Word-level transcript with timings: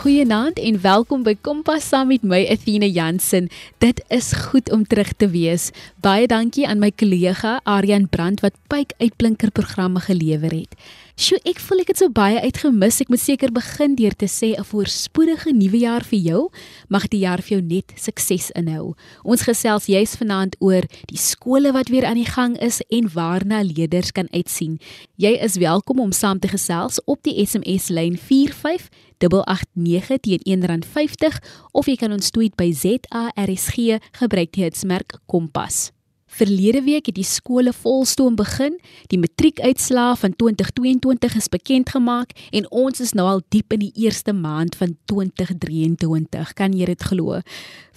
Goeienaand 0.00 0.56
en 0.58 0.78
welkom 0.80 1.26
by 1.26 1.34
Kompas 1.44 1.84
saam 1.90 2.08
met 2.08 2.22
my 2.24 2.38
Athena 2.48 2.86
Jansen. 2.88 3.50
Dit 3.84 3.98
is 4.08 4.30
goed 4.32 4.70
om 4.72 4.86
terug 4.88 5.10
te 5.12 5.26
wees. 5.28 5.66
Baie 6.00 6.24
dankie 6.24 6.64
aan 6.64 6.80
my 6.80 6.88
kollega 6.88 7.58
Aryan 7.68 8.06
Brandt 8.08 8.40
wat 8.40 8.56
pyk 8.72 8.94
uitblinker 8.96 9.52
programme 9.52 10.00
gelewer 10.00 10.56
het. 10.56 10.72
Sjoe, 11.20 11.36
ek 11.44 11.58
voel 11.60 11.82
ek 11.82 11.90
het 11.92 11.98
so 12.00 12.08
baie 12.16 12.38
uitgemis. 12.40 12.96
Ek 13.02 13.10
moet 13.12 13.20
seker 13.20 13.50
begin 13.52 13.92
deur 13.98 14.14
te 14.16 14.24
sê 14.24 14.56
'n 14.56 14.64
voorspoedige 14.64 15.52
nuwe 15.52 15.84
jaar 15.84 16.00
vir 16.00 16.18
jou. 16.18 16.48
Mag 16.88 17.12
die 17.12 17.20
jaar 17.20 17.42
vir 17.42 17.58
jou 17.58 17.60
net 17.60 17.92
sukses 17.94 18.50
inhou. 18.56 18.94
Ons 19.22 19.42
gesels 19.42 19.84
juis 19.84 20.16
vanaand 20.16 20.56
oor 20.60 20.80
die 21.12 21.18
skole 21.18 21.72
wat 21.72 21.90
weer 21.90 22.06
aan 22.06 22.16
die 22.16 22.24
gang 22.24 22.56
is 22.56 22.80
en 22.88 23.06
waarna 23.12 23.60
leerders 23.60 24.12
kan 24.12 24.28
uitsien. 24.32 24.80
Jy 25.16 25.36
is 25.44 25.58
welkom 25.58 26.00
om 26.00 26.12
saam 26.12 26.38
te 26.38 26.48
gesels 26.48 27.04
op 27.04 27.22
die 27.22 27.46
SMS 27.46 27.90
lyn 27.90 28.16
45889 28.16 30.20
teen 30.20 30.40
R1.50 30.48 31.38
of 31.72 31.86
jy 31.86 31.96
kan 31.96 32.12
ons 32.12 32.30
tweet 32.30 32.56
by 32.56 32.72
ZARSG 32.72 34.00
gebruik 34.12 34.52
die 34.52 34.64
hitsmerk 34.64 35.20
Kompas. 35.26 35.92
Verlede 36.30 36.82
week 36.86 37.08
het 37.10 37.16
die 37.18 37.26
skole 37.26 37.72
volstoom 37.74 38.36
begin. 38.38 38.76
Die 39.10 39.18
matriekuitslae 39.18 40.14
van 40.16 40.36
2022 40.38 41.34
is 41.36 41.48
bekend 41.50 41.90
gemaak 41.90 42.30
en 42.54 42.68
ons 42.70 43.02
is 43.02 43.12
nou 43.18 43.26
al 43.26 43.42
diep 43.50 43.74
in 43.74 43.82
die 43.82 44.06
eerste 44.06 44.32
maand 44.32 44.78
van 44.78 44.94
2023. 45.10 46.54
Kan 46.54 46.76
jy 46.78 46.86
dit 46.92 47.02
glo? 47.10 47.40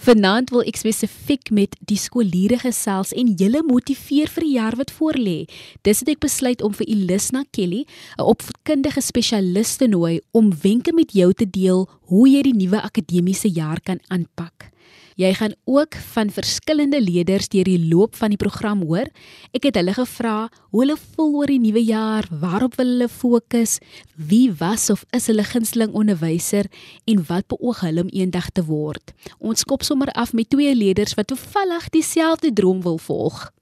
Vanaand 0.04 0.50
wil 0.50 0.66
ek 0.66 0.82
spesifiek 0.82 1.52
met 1.54 1.78
die 1.86 1.98
skooliere 2.00 2.58
gesels 2.58 3.14
en 3.14 3.32
julle 3.38 3.62
motiveer 3.62 4.28
vir 4.34 4.48
die 4.48 4.56
jaar 4.58 4.76
wat 4.82 4.90
voorlê. 4.98 5.38
Dis 5.86 6.02
het 6.02 6.10
ek 6.16 6.24
besluit 6.26 6.62
om 6.66 6.74
vir 6.74 6.90
Elisna 6.90 7.44
Kelly, 7.54 7.86
'n 8.18 8.26
opvoedkundige 8.34 9.00
spesialis 9.00 9.76
te 9.76 9.86
nooi 9.86 10.20
om 10.32 10.52
wenke 10.62 10.92
met 10.92 11.12
jou 11.12 11.32
te 11.32 11.46
deel 11.46 11.88
hoe 12.10 12.28
jy 12.28 12.42
die 12.42 12.58
nuwe 12.66 12.82
akademiese 12.82 13.48
jaar 13.48 13.80
kan 13.80 14.00
aanpak. 14.08 14.73
Jy 15.14 15.30
gaan 15.38 15.52
ook 15.64 15.94
van 15.94 16.30
verskillende 16.34 16.98
leerders 16.98 17.46
deur 17.48 17.68
die 17.68 17.78
loop 17.78 18.16
van 18.18 18.32
die 18.34 18.38
program 18.40 18.80
hoor. 18.82 19.06
Ek 19.54 19.68
het 19.68 19.76
hulle 19.78 19.92
gevra 19.94 20.48
hoe 20.72 20.80
hulle 20.82 20.96
voel 20.98 21.36
oor 21.38 21.52
die 21.52 21.60
nuwe 21.62 21.84
jaar, 21.86 22.26
waarop 22.30 22.74
wil 22.80 22.90
hulle 22.90 23.08
fokus, 23.08 23.76
wie 24.18 24.50
was 24.58 24.88
of 24.90 25.04
is 25.14 25.30
hulle 25.30 25.46
gunsteling 25.46 25.94
onderwyser 25.94 26.66
en 27.06 27.22
wat 27.30 27.46
beoog 27.46 27.84
hulle 27.86 28.02
om 28.02 28.10
eendag 28.10 28.50
te 28.50 28.66
word. 28.66 29.14
Ons 29.38 29.62
kop 29.62 29.86
sommer 29.86 30.10
af 30.18 30.34
met 30.34 30.50
twee 30.50 30.74
leerders 30.74 31.14
wat 31.14 31.30
toevallig 31.30 31.88
dieselfde 31.94 32.50
droom 32.50 32.82
wil 32.82 32.98
volg. 32.98 33.52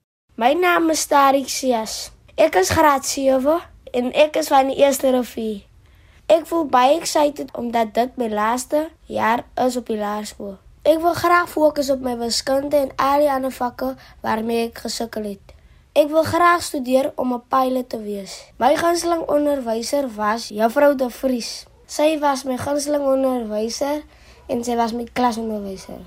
My 0.40 0.54
naam 0.56 0.88
is 0.90 1.04
Tarik 1.06 1.52
Sias. 1.52 2.14
Ek 2.40 2.56
is 2.56 2.72
graad 2.72 3.04
7 3.04 3.60
en 3.92 4.12
ek 4.16 4.40
is 4.40 4.48
van 4.48 4.72
die 4.72 4.80
eerste 4.80 5.12
rivier. 5.12 5.60
Ek 6.32 6.48
voel 6.48 6.64
baie 6.72 6.96
excited 6.96 7.52
omdat 7.60 7.92
dit 7.92 8.16
my 8.16 8.32
laaste 8.32 8.86
jaar 9.04 9.44
is 9.60 9.76
op 9.76 9.92
die 9.92 10.00
laerskool. 10.00 10.56
Ek 10.82 10.98
wil 10.98 11.14
graag 11.14 11.46
fokus 11.46 11.92
op 11.94 12.00
my 12.02 12.16
wiskunde 12.18 12.74
en 12.76 12.88
al 12.98 13.20
die 13.22 13.28
ander 13.30 13.52
vakke 13.54 13.92
waarmee 14.20 14.64
ek 14.66 14.80
gesukkel 14.82 15.28
het. 15.30 15.52
Ek 15.94 16.08
wil 16.10 16.24
graag 16.26 16.64
studeer 16.66 17.12
om 17.14 17.34
'n 17.34 17.42
pilot 17.48 17.88
te 17.88 18.00
wees. 18.02 18.32
My 18.58 18.74
gunsteling 18.76 19.22
onderwyser 19.30 20.08
was 20.14 20.48
Juffrou 20.48 20.96
De 20.96 21.10
Vries. 21.10 21.66
Sy 21.86 22.18
was 22.18 22.42
my 22.44 22.56
gunsteling 22.56 23.04
onderwyser 23.04 24.02
en 24.48 24.64
sy 24.64 24.74
was 24.76 24.92
my 24.92 25.06
klasonderwyser. 25.12 26.02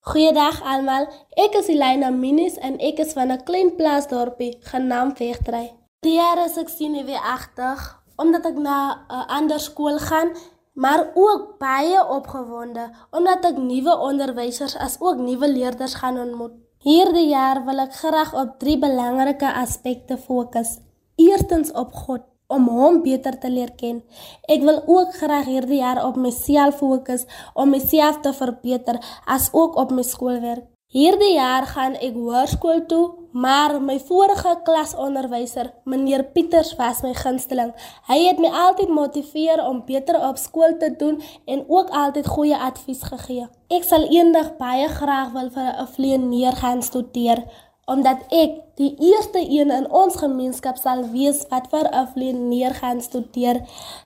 Goeiedag 0.00 0.62
almal. 0.62 1.08
Ek 1.34 1.54
is 1.54 1.66
Elena 1.66 2.10
Minis 2.10 2.54
en 2.54 2.78
ek 2.78 2.98
is 2.98 3.12
van 3.12 3.32
'n 3.32 3.42
klein 3.44 3.74
plaasdorpie 3.76 4.58
genaamd 4.60 5.16
Vegtry. 5.16 5.72
Die 6.00 6.14
jaar 6.14 6.38
is 6.44 6.56
ek 6.56 6.68
sien 6.68 7.04
weer 7.04 7.20
agter 7.22 7.98
omdat 8.16 8.46
ek 8.46 8.58
na 8.58 9.04
'n 9.08 9.26
ander 9.26 9.60
skool 9.60 9.98
gaan 9.98 10.30
maar 10.80 11.10
ook 11.14 11.58
baie 11.60 12.00
opgewonde 12.08 12.88
omdat 13.16 13.44
ek 13.50 13.58
nuwe 13.60 13.94
onderwysers 14.08 14.76
as 14.80 14.96
ook 15.04 15.20
nuwe 15.20 15.48
leerders 15.52 15.94
gaan 16.00 16.18
ontmoet. 16.22 16.56
Hierdie 16.80 17.28
jaar 17.28 17.60
wil 17.66 17.82
ek 17.84 17.98
graag 18.00 18.32
op 18.42 18.54
drie 18.62 18.78
belangrike 18.80 19.50
aspekte 19.60 20.16
fokus. 20.16 20.78
Eerstens 21.20 21.72
op 21.76 21.92
God 21.92 22.24
om 22.48 22.68
hom 22.72 23.02
beter 23.04 23.36
te 23.38 23.50
leer 23.52 23.74
ken. 23.76 24.00
Ek 24.48 24.64
wil 24.64 24.80
ook 24.86 25.12
graag 25.20 25.50
hierdie 25.52 25.82
jaar 25.82 26.00
op 26.06 26.16
myself 26.16 26.80
fokus 26.80 27.26
om 27.54 27.76
myself 27.76 28.22
te 28.24 28.32
verbeter 28.32 28.98
as 29.28 29.50
ook 29.52 29.76
op 29.76 29.92
my 29.92 30.02
skoolwerk. 30.02 30.64
Hierdie 30.90 31.34
jaar 31.36 31.68
gaan 31.70 31.92
ek 32.00 32.16
hoërskool 32.16 32.86
toe, 32.90 33.04
maar 33.32 33.80
my 33.82 33.98
vorige 34.00 34.56
klasonderwyser, 34.64 35.72
meneer 35.84 36.24
Pieters, 36.24 36.74
was 36.76 37.02
my 37.02 37.14
gunsteling. 37.14 37.72
Hy 38.08 38.18
het 38.26 38.38
my 38.42 38.50
altyd 38.66 38.88
motiveer 38.88 39.62
om 39.64 39.84
beter 39.86 40.18
op 40.28 40.36
skool 40.36 40.76
te 40.78 40.90
doen 40.98 41.22
en 41.46 41.64
ook 41.68 41.90
altyd 41.90 42.26
goeie 42.26 42.56
advies 42.56 43.02
gegee. 43.02 43.46
Ek 43.68 43.86
sal 43.86 44.08
eendag 44.10 44.56
baie 44.58 44.88
graag 44.88 45.32
wil 45.32 45.50
vir 45.50 45.70
'n 45.78 45.86
vlieëneer 45.96 46.56
gaan 46.56 46.82
studeer 46.82 47.44
omdat 47.90 48.22
ek 48.30 48.50
die 48.78 48.92
eerste 49.02 49.40
een 49.42 49.70
in 49.74 49.86
ons 49.90 50.16
gemeenskap 50.22 50.76
sal 50.78 51.02
wees 51.10 51.42
wat 51.50 51.66
vir 51.72 51.88
'n 51.90 52.06
vlieëneer 52.12 52.74
gaan 52.74 53.00
studeer. 53.00 53.56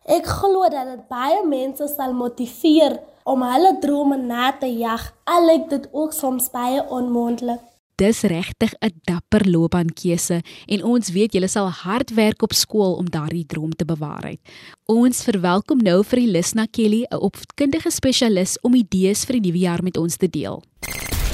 Ek 0.04 0.24
glo 0.26 0.68
dat 0.68 0.86
dit 0.92 1.08
baie 1.08 1.44
mense 1.46 1.88
sal 1.88 2.12
motiveer 2.12 3.00
om 3.24 3.42
hulle 3.42 3.78
drome 3.80 4.16
na 4.16 4.52
te 4.60 4.70
jag, 4.78 5.12
al 5.24 5.46
lyk 5.46 5.68
dit 5.68 5.88
ook 5.92 6.12
soms 6.12 6.50
baie 6.50 6.84
onmoontlik. 6.88 7.73
Dis 7.96 8.22
regtig 8.22 8.72
'n 8.80 8.90
dapper 9.06 9.46
loopbaankeuse 9.46 10.42
en 10.66 10.84
ons 10.84 11.10
weet 11.10 11.32
julle 11.32 11.48
sal 11.48 11.70
hard 11.70 12.10
werk 12.14 12.42
op 12.42 12.52
skool 12.52 12.94
om 12.94 13.10
daardie 13.10 13.46
droom 13.46 13.70
te 13.70 13.84
bewaarheid. 13.84 14.40
Ons 14.84 15.22
verwelkom 15.22 15.78
nou 15.78 16.02
vir 16.02 16.18
Elisna 16.18 16.66
Kelly, 16.66 17.06
'n 17.10 17.16
opvoedkundige 17.16 17.90
spesialis 17.90 18.58
om 18.62 18.74
idees 18.74 19.24
vir 19.24 19.40
die 19.40 19.50
nuwe 19.50 19.58
jaar 19.58 19.82
met 19.82 19.96
ons 19.96 20.16
te 20.16 20.28
deel. 20.28 20.62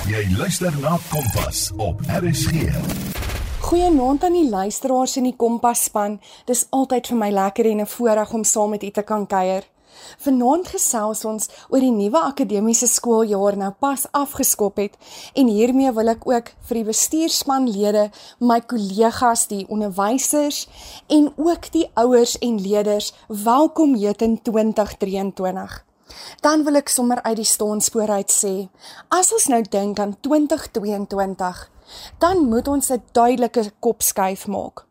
Jy 0.09 0.37
luister 0.37 0.73
na 0.81 0.99
Kompas 1.09 1.73
op 1.77 2.01
RSG. 2.01 2.53
Goeienaand 3.61 4.25
aan 4.25 4.33
die 4.33 4.51
luisteraars 4.51 5.17
in 5.17 5.25
die 5.25 5.37
Kompas 5.37 5.85
span. 5.85 6.21
Dis 6.45 6.67
altyd 6.71 7.07
vir 7.07 7.17
my 7.17 7.31
lekker 7.31 7.67
en 7.67 7.81
'n 7.81 7.87
voorreg 7.87 8.33
om 8.33 8.45
saam 8.45 8.71
met 8.71 8.83
u 8.83 8.91
te 8.91 9.03
kan 9.03 9.27
kuier. 9.27 9.65
Vanaand 10.19 10.69
gesels 10.69 11.25
ons 11.25 11.49
oor 11.69 11.81
die 11.81 11.93
nuwe 11.95 12.21
akademiese 12.21 12.87
skooljaar 12.91 13.57
nou 13.57 13.71
pas 13.79 14.07
afgeskop 14.17 14.77
het 14.83 14.97
en 15.35 15.49
hiermee 15.49 15.93
wil 15.97 16.13
ek 16.15 16.27
ook 16.29 16.51
vir 16.69 16.81
die 16.81 16.87
bestuursmanlede, 16.89 18.11
my 18.41 18.61
kollegas, 18.61 19.47
die 19.51 19.67
onderwysers 19.69 20.67
en 21.09 21.31
ook 21.37 21.71
die 21.73 21.87
ouers 21.95 22.37
en 22.39 22.59
leerders 22.61 23.13
welkom 23.29 23.95
heet 23.95 24.23
in 24.23 24.41
2023. 24.43 25.85
Dan 26.43 26.65
wil 26.67 26.81
ek 26.81 26.91
sommer 26.91 27.23
uit 27.23 27.39
die 27.39 27.49
staanspoor 27.49 28.11
uit 28.19 28.33
sê, 28.35 28.55
as 29.15 29.33
ons 29.33 29.47
nou 29.53 29.63
dink 29.63 30.01
aan 30.03 30.17
2022, 30.27 31.65
dan 32.19 32.47
moet 32.51 32.69
ons 32.69 32.91
'n 32.91 33.03
duidelike 33.13 33.73
kopskuif 33.81 34.47
maak. 34.47 34.90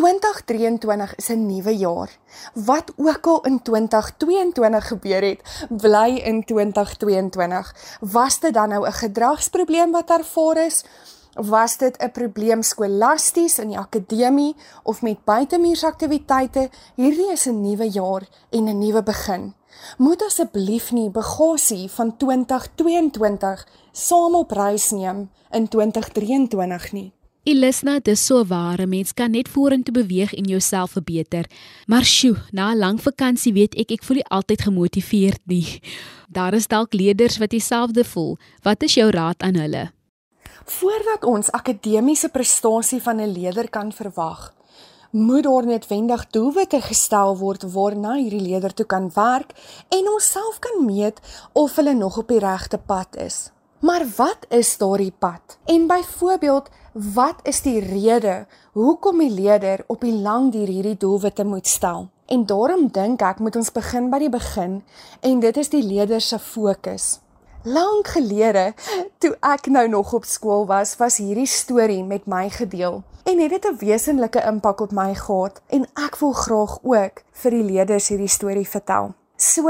2023 0.00 1.14
is 1.16 1.28
'n 1.28 1.46
nuwe 1.46 1.76
jaar. 1.76 2.10
Wat 2.54 2.92
ook 2.96 3.26
al 3.26 3.40
in 3.40 3.62
2022 3.62 4.88
gebeur 4.88 5.22
het, 5.22 5.40
bly 5.68 6.10
in 6.24 6.44
2022. 6.44 7.74
Was 8.00 8.40
dit 8.40 8.54
dan 8.54 8.68
nou 8.68 8.86
'n 8.86 8.92
gedragsprobleem 8.92 9.90
wat 9.90 10.10
ervaar 10.10 10.56
is? 10.56 10.84
Was 11.34 11.76
dit 11.76 11.96
'n 11.98 12.10
probleem 12.10 12.62
skolasties 12.62 13.58
in 13.58 13.68
die 13.68 13.78
akademie 13.78 14.56
of 14.82 15.02
met 15.02 15.24
buitemuursaktiwiteite? 15.24 16.70
Hierdie 16.94 17.30
is 17.32 17.46
'n 17.46 17.60
nuwe 17.60 17.90
jaar 17.90 18.22
en 18.50 18.64
'n 18.64 18.78
nuwe 18.78 19.02
begin. 19.02 19.54
Moet 19.98 20.22
asseblief 20.22 20.92
nie 20.92 21.10
bagasie 21.10 21.90
van 21.90 22.16
2022 22.16 23.66
saam 23.92 24.34
op 24.34 24.50
reis 24.50 24.90
neem 24.90 25.30
in 25.50 25.68
2023 25.68 26.92
nie. 26.92 27.12
Elisna, 27.42 28.00
dis 28.04 28.20
so 28.20 28.42
ware 28.44 28.84
mens 28.84 29.14
kan 29.16 29.30
net 29.32 29.48
vorentoe 29.48 29.94
beweeg 29.96 30.34
en 30.36 30.44
jouself 30.44 30.92
verbeter. 30.92 31.46
Maar 31.88 32.04
sjoe, 32.04 32.36
na 32.52 32.72
'n 32.72 32.78
lang 32.78 33.00
vakansie 33.00 33.52
weet 33.52 33.74
ek 33.80 33.90
ek 33.90 34.04
voel 34.04 34.16
nie 34.16 34.28
altyd 34.28 34.60
gemotiveerd 34.60 35.40
nie. 35.46 35.80
Daar 36.36 36.54
is 36.54 36.68
dalk 36.68 36.92
leerders 36.92 37.38
wat 37.38 37.50
dieselfde 37.50 38.04
voel. 38.04 38.36
Wat 38.62 38.82
is 38.82 38.94
jou 38.94 39.10
raad 39.10 39.42
aan 39.42 39.56
hulle? 39.56 39.92
Voordat 40.64 41.24
ons 41.24 41.50
akademiese 41.50 42.28
prestasie 42.28 43.00
van 43.02 43.16
'n 43.20 43.32
leerder 43.32 43.70
kan 43.70 43.92
verwag, 43.92 44.54
moet 45.10 45.42
daar 45.42 45.66
netwendig 45.66 46.26
doelwitte 46.26 46.80
gestel 46.80 47.36
word 47.38 47.72
waarna 47.72 48.14
hierdie 48.14 48.40
leerder 48.40 48.74
toe 48.74 48.86
kan 48.86 49.10
werk 49.14 49.52
en 49.88 50.12
onsself 50.12 50.58
kan 50.58 50.84
meet 50.84 51.20
of 51.52 51.76
hulle 51.76 51.94
nog 51.94 52.18
op 52.18 52.28
die 52.28 52.38
regte 52.38 52.78
pad 52.78 53.16
is. 53.16 53.50
Maar 53.80 54.04
wat 54.16 54.38
is 54.48 54.76
daardie 54.76 55.12
pad? 55.18 55.58
En 55.64 55.86
byvoorbeeld, 55.86 56.68
wat 56.92 57.34
is 57.42 57.62
die 57.62 57.80
rede 57.80 58.46
hoekom 58.72 59.18
die 59.18 59.30
leier 59.30 59.84
op 59.86 60.00
die 60.00 60.12
lang 60.12 60.52
duur 60.52 60.66
hierdie 60.68 60.96
doelwitte 60.96 61.44
moet 61.44 61.66
stel? 61.66 62.08
En 62.26 62.44
daarom 62.46 62.88
dink 62.92 63.22
ek 63.24 63.38
moet 63.40 63.56
ons 63.56 63.72
begin 63.72 64.10
by 64.12 64.18
die 64.20 64.28
begin 64.28 64.82
en 65.24 65.40
dit 65.40 65.56
is 65.56 65.72
die 65.72 65.80
leier 65.82 66.20
se 66.20 66.38
fokus. 66.38 67.20
Lank 67.64 68.12
gelede, 68.12 68.74
toe 69.18 69.32
ek 69.40 69.70
nou 69.72 69.86
nog 69.88 70.12
op 70.12 70.28
skool 70.28 70.66
was, 70.68 70.92
was 71.00 71.16
hierdie 71.16 71.48
storie 71.48 72.04
met 72.04 72.28
my 72.28 72.50
gedeel 72.52 73.00
en 73.24 73.40
het 73.40 73.50
dit 73.50 73.64
'n 73.64 73.80
wesenlike 73.80 74.44
impak 74.44 74.80
op 74.80 74.92
my 74.92 75.14
gehad 75.14 75.60
en 75.68 75.88
ek 75.96 76.20
wil 76.20 76.32
graag 76.32 76.78
ook 76.82 77.24
vir 77.32 77.50
die 77.50 77.64
leerders 77.64 78.08
hierdie 78.08 78.28
storie 78.28 78.68
vertel. 78.68 79.14
So, 79.36 79.62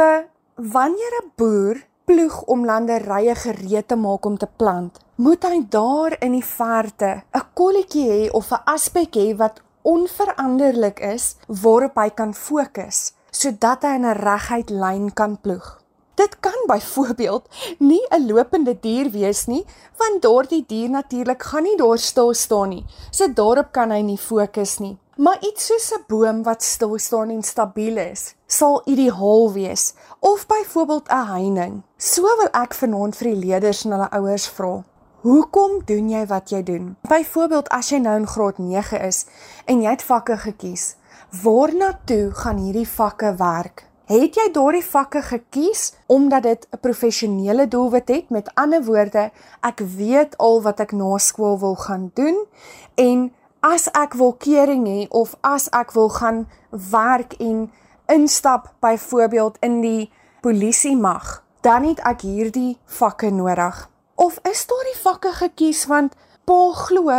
wanneer 0.57 1.15
'n 1.23 1.33
boer 1.37 1.90
ploeg 2.11 2.41
om 2.51 2.65
landerye 2.67 3.37
gereed 3.39 3.87
te 3.87 3.97
maak 3.97 4.27
om 4.27 4.37
te 4.39 4.49
plant, 4.59 4.97
moet 5.23 5.45
hy 5.47 5.61
daar 5.71 6.17
in 6.27 6.33
die 6.35 6.47
verte 6.47 7.11
'n 7.39 7.45
kolletjie 7.55 8.07
hê 8.11 8.23
of 8.39 8.51
'n 8.51 8.65
aspek 8.75 9.15
hê 9.15 9.37
wat 9.43 9.61
onveranderlik 9.83 10.99
is 11.15 11.37
waarop 11.63 11.95
hy 12.03 12.09
kan 12.11 12.33
fokus 12.35 13.13
sodat 13.31 13.83
hy 13.83 13.95
in 13.99 14.07
'n 14.07 14.19
reguit 14.27 14.71
lyn 14.71 15.11
kan 15.15 15.37
ploeg. 15.43 15.79
Dit 16.15 16.41
kan 16.41 16.59
byvoorbeeld 16.67 17.45
nie 17.79 18.05
'n 18.11 18.27
lopende 18.27 18.75
dier 18.81 19.11
wees 19.11 19.47
nie, 19.47 19.65
want 19.97 20.23
daardie 20.23 20.65
dier 20.67 20.91
natuurlik 20.91 21.43
gaan 21.43 21.63
nie 21.63 21.77
daar 21.77 21.99
stil 21.99 22.35
staan 22.35 22.69
nie. 22.69 22.85
So 23.11 23.29
daarop 23.29 23.73
kan 23.73 23.91
hy 23.91 24.03
nie 24.03 24.19
fokus 24.19 24.79
nie. 24.79 24.99
Maar 25.17 25.39
iets 25.41 25.67
soos 25.67 25.93
'n 25.93 26.05
boom 26.07 26.43
wat 26.43 26.63
stil 26.63 26.99
staan 26.99 27.31
en 27.31 27.43
stabiel 27.43 27.97
is, 27.97 28.35
sal 28.47 28.83
ideaal 28.85 29.53
wees, 29.53 29.95
of 30.19 30.47
byvoorbeeld 30.47 31.09
'n 31.09 31.27
heining. 31.27 31.83
So 31.97 32.23
wil 32.23 32.49
ek 32.53 32.75
vanaand 32.75 33.17
vir 33.17 33.27
die 33.27 33.47
leerders 33.47 33.85
en 33.85 33.91
hulle 33.91 34.11
ouers 34.11 34.49
vra. 34.49 34.85
Hoekom 35.21 35.83
doen 35.85 36.09
jy 36.09 36.27
wat 36.27 36.51
jy 36.51 36.63
doen? 36.63 36.97
Byvoorbeeld 37.01 37.69
as 37.69 37.89
jy 37.89 37.99
nou 37.99 38.17
in 38.17 38.27
graad 38.27 38.59
9 38.59 39.01
is 39.01 39.27
en 39.65 39.83
jy 39.83 39.91
het 39.91 40.03
vakke 40.03 40.37
gekies, 40.37 40.97
waarna 41.43 42.01
toe 42.05 42.31
gaan 42.31 42.57
hierdie 42.57 42.89
vakke 42.89 43.35
werk? 43.35 43.91
Het 44.11 44.35
jy 44.35 44.49
daardie 44.53 44.85
vakke 44.85 45.23
gekies 45.23 45.93
omdat 46.07 46.43
dit 46.43 46.67
'n 46.71 46.81
professionele 46.81 47.69
doelwit 47.69 48.09
het? 48.09 48.31
Met 48.31 48.51
ander 48.55 48.85
woorde, 48.85 49.31
ek 49.61 49.79
weet 49.79 50.39
al 50.39 50.63
wat 50.63 50.81
ek 50.81 50.93
na 50.93 51.19
skool 51.19 51.59
wil 51.59 51.75
gaan 51.75 52.11
doen 52.15 52.47
en 52.95 53.33
as 53.61 53.89
ek 53.93 54.17
wil 54.17 54.33
kering 54.41 54.87
hê 54.89 55.07
of 55.11 55.35
as 55.45 55.69
ek 55.77 55.93
wil 55.93 56.09
gaan 56.09 56.47
werk 56.71 57.37
en 57.41 57.69
instap 58.09 58.73
byvoorbeeld 58.81 59.57
in 59.61 59.81
die 59.81 60.11
polisie 60.41 60.97
mag, 60.97 61.43
dan 61.61 61.85
het 61.85 62.01
ek 62.09 62.25
hierdie 62.25 62.79
vakke 62.87 63.31
nodig. 63.31 63.87
Of 64.17 64.41
is 64.49 64.65
daardie 64.69 64.97
vakke 65.03 65.33
gekies 65.37 65.85
want 65.89 66.17
pa 66.49 66.73
glo 66.77 67.13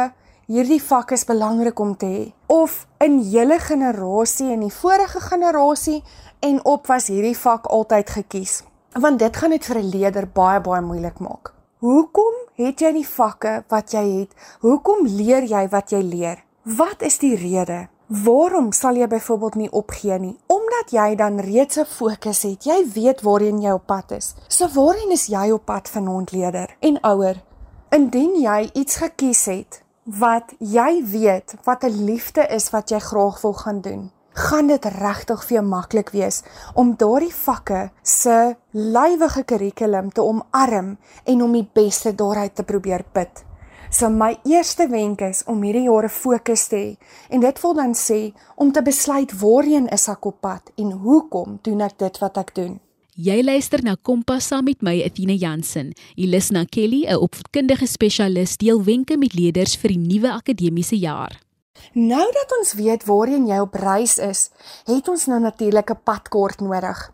hierdie 0.51 0.81
vak 0.83 1.13
is 1.15 1.23
belangrik 1.29 1.79
om 1.79 1.93
te 1.95 2.09
hê? 2.09 2.25
Of 2.51 2.85
in 2.99 3.21
julle 3.31 3.59
generasie 3.61 4.51
en 4.51 4.65
die 4.65 4.73
vorige 4.73 5.21
generasie 5.23 6.01
en 6.41 6.59
op 6.65 6.89
was 6.91 7.07
hierdie 7.13 7.37
vak 7.37 7.69
altyd 7.69 8.09
gekies. 8.17 8.61
Want 8.99 9.21
dit 9.21 9.37
gaan 9.37 9.55
dit 9.55 9.65
vir 9.65 9.77
'n 9.79 9.89
leerder 9.93 10.27
baie 10.27 10.59
baie 10.59 10.81
moeilik 10.81 11.19
maak. 11.19 11.53
Hoekom 11.81 12.35
het 12.61 12.81
jy 12.83 12.91
die 12.93 13.07
vakke 13.09 13.51
wat 13.73 13.95
jy 13.95 14.03
het? 14.05 14.35
Hoekom 14.61 15.07
leer 15.09 15.47
jy 15.49 15.63
wat 15.71 15.89
jy 15.89 16.01
leer? 16.05 16.43
Wat 16.77 17.01
is 17.01 17.17
die 17.17 17.33
rede? 17.33 17.87
Waarom 18.21 18.67
sal 18.69 18.99
jy 19.01 19.07
byvoorbeeld 19.09 19.57
nie 19.57 19.69
opgee 19.79 20.19
nie? 20.21 20.35
Omdat 20.45 20.93
jy 20.93 21.15
dan 21.17 21.41
reeds 21.41 21.79
'n 21.81 21.89
fokus 21.89 22.43
het. 22.43 22.69
Jy 22.69 22.85
weet 22.93 23.21
waarheen 23.25 23.61
jy 23.61 23.71
op 23.71 23.85
pad 23.87 24.11
is. 24.11 24.35
So 24.47 24.67
waarheen 24.67 25.11
is 25.11 25.25
jy 25.25 25.49
op 25.51 25.65
pad 25.65 25.89
vanaand 25.89 26.31
leerder 26.31 26.75
en 26.79 27.01
ouer? 27.01 27.41
Indien 27.89 28.35
jy 28.41 28.69
iets 28.73 28.95
gekies 28.95 29.45
het 29.45 29.83
wat 30.03 30.53
jy 30.59 31.03
weet 31.03 31.55
wat 31.63 31.83
'n 31.83 32.05
liefde 32.05 32.47
is 32.47 32.69
wat 32.69 32.89
jy 32.89 32.99
graag 32.99 33.41
wil 33.41 33.53
gaan 33.53 33.81
doen 33.81 34.11
gaan 34.33 34.67
dit 34.67 34.85
regtig 34.85 35.43
vir 35.47 35.57
jou 35.57 35.63
maklik 35.67 36.11
wees 36.15 36.41
om 36.73 36.95
daardie 36.97 37.33
vakke 37.35 37.89
se 38.03 38.55
lywige 38.71 39.43
kurrikulum 39.43 40.11
te 40.11 40.23
omarm 40.23 40.97
en 41.25 41.41
om 41.41 41.53
die 41.53 41.67
beste 41.73 42.13
daaruit 42.15 42.55
te 42.55 42.63
probeer 42.63 43.03
put. 43.13 43.43
So 43.91 44.07
my 44.09 44.37
eerste 44.47 44.87
wenk 44.87 45.19
is 45.21 45.43
om 45.51 45.63
hierdie 45.67 45.89
jare 45.89 46.09
fokus 46.09 46.69
te 46.71 46.77
hê 46.77 46.91
en 47.29 47.43
dit 47.43 47.57
wil 47.63 47.73
dan 47.75 47.91
sê 47.97 48.21
om 48.55 48.71
te 48.71 48.81
besluit 48.81 49.33
waarheen 49.41 49.89
is 49.91 50.07
ek 50.07 50.29
op 50.31 50.39
pad 50.39 50.71
en 50.79 50.95
hoekom 51.03 51.59
doen 51.67 51.83
ek 51.83 51.99
dit 51.99 52.21
wat 52.23 52.39
ek 52.39 52.55
doen. 52.55 52.79
Jy 53.19 53.41
luister 53.43 53.83
na 53.83 53.97
Kompas 53.99 54.47
saam 54.47 54.63
met 54.65 54.79
my 54.81 54.95
Athena 55.03 55.35
Jansen. 55.35 55.91
Jy 56.15 56.29
luister 56.31 56.55
na 56.55 56.63
Kelly, 56.63 57.03
'n 57.05 57.19
opvoedkundige 57.19 57.85
spesialis, 57.85 58.57
deel 58.57 58.79
wenke 58.83 59.17
met 59.17 59.33
leerders 59.35 59.75
vir 59.75 59.89
die 59.89 59.99
nuwe 59.99 60.31
akademiese 60.31 60.95
jaar. 60.95 61.50
Nou 61.93 62.31
dat 62.31 62.57
ons 62.59 62.73
weet 62.73 63.05
waarheen 63.05 63.47
jy 63.47 63.59
op 63.59 63.73
reis 63.73 64.17
is, 64.17 64.49
het 64.85 65.07
ons 65.07 65.25
nou 65.25 65.39
natuurlik 65.39 65.89
'n 65.91 66.03
padkaart 66.03 66.59
nodig. 66.61 67.11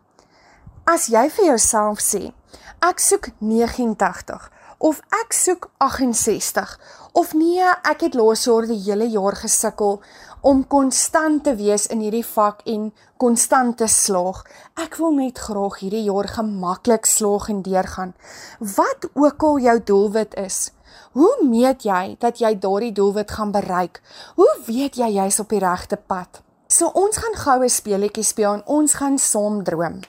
As 0.86 1.08
jy 1.08 1.30
vir 1.30 1.46
jouself 1.46 2.00
sê, 2.00 2.34
ek 2.80 3.00
soek 3.00 3.30
89 3.40 4.52
of 4.78 5.02
ek 5.10 5.34
soek 5.34 5.69
68 5.78 6.80
of 7.18 7.34
nee, 7.34 7.66
ek 7.84 8.02
het 8.06 8.14
laas 8.14 8.46
jaar 8.46 8.68
die 8.69 8.78
hele 8.86 9.08
jaar 9.10 9.36
gesukkel 9.36 10.02
om 10.42 10.68
konstant 10.68 11.44
te 11.44 11.56
wees 11.58 11.88
in 11.88 12.00
hierdie 12.00 12.25
vak 12.25 12.62
en 12.69 12.92
konstant 13.18 13.78
te 13.78 13.88
slaag. 13.90 14.44
Ek 14.78 15.00
wil 15.02 15.16
net 15.18 15.42
graag 15.42 15.80
hierdie 15.81 16.06
jaar 16.06 16.30
gemaklik 16.30 17.10
slaag 17.10 17.50
en 17.50 17.64
deurgaan. 17.66 18.14
Wat 18.60 19.10
ook 19.14 19.44
al 19.44 19.60
jou 19.66 19.78
doelwit 19.84 20.38
is, 20.38 20.72
Hoe 21.11 21.38
meet 21.44 21.83
jy 21.83 22.15
dat 22.19 22.39
jy 22.39 22.59
daardie 22.59 22.91
doelwit 22.91 23.31
gaan 23.31 23.51
bereik? 23.51 24.01
Hoe 24.35 24.51
weet 24.65 24.95
jy 24.95 25.07
jy's 25.07 25.39
op 25.39 25.49
die 25.49 25.59
regte 25.59 25.97
pad? 25.97 26.41
So 26.67 26.91
ons 26.94 27.17
gaan 27.17 27.35
goue 27.35 27.69
speletjie 27.69 28.23
speel 28.23 28.53
en 28.53 28.63
ons 28.65 28.94
gaan 28.94 29.17
saam 29.17 29.63
droom. 29.63 30.01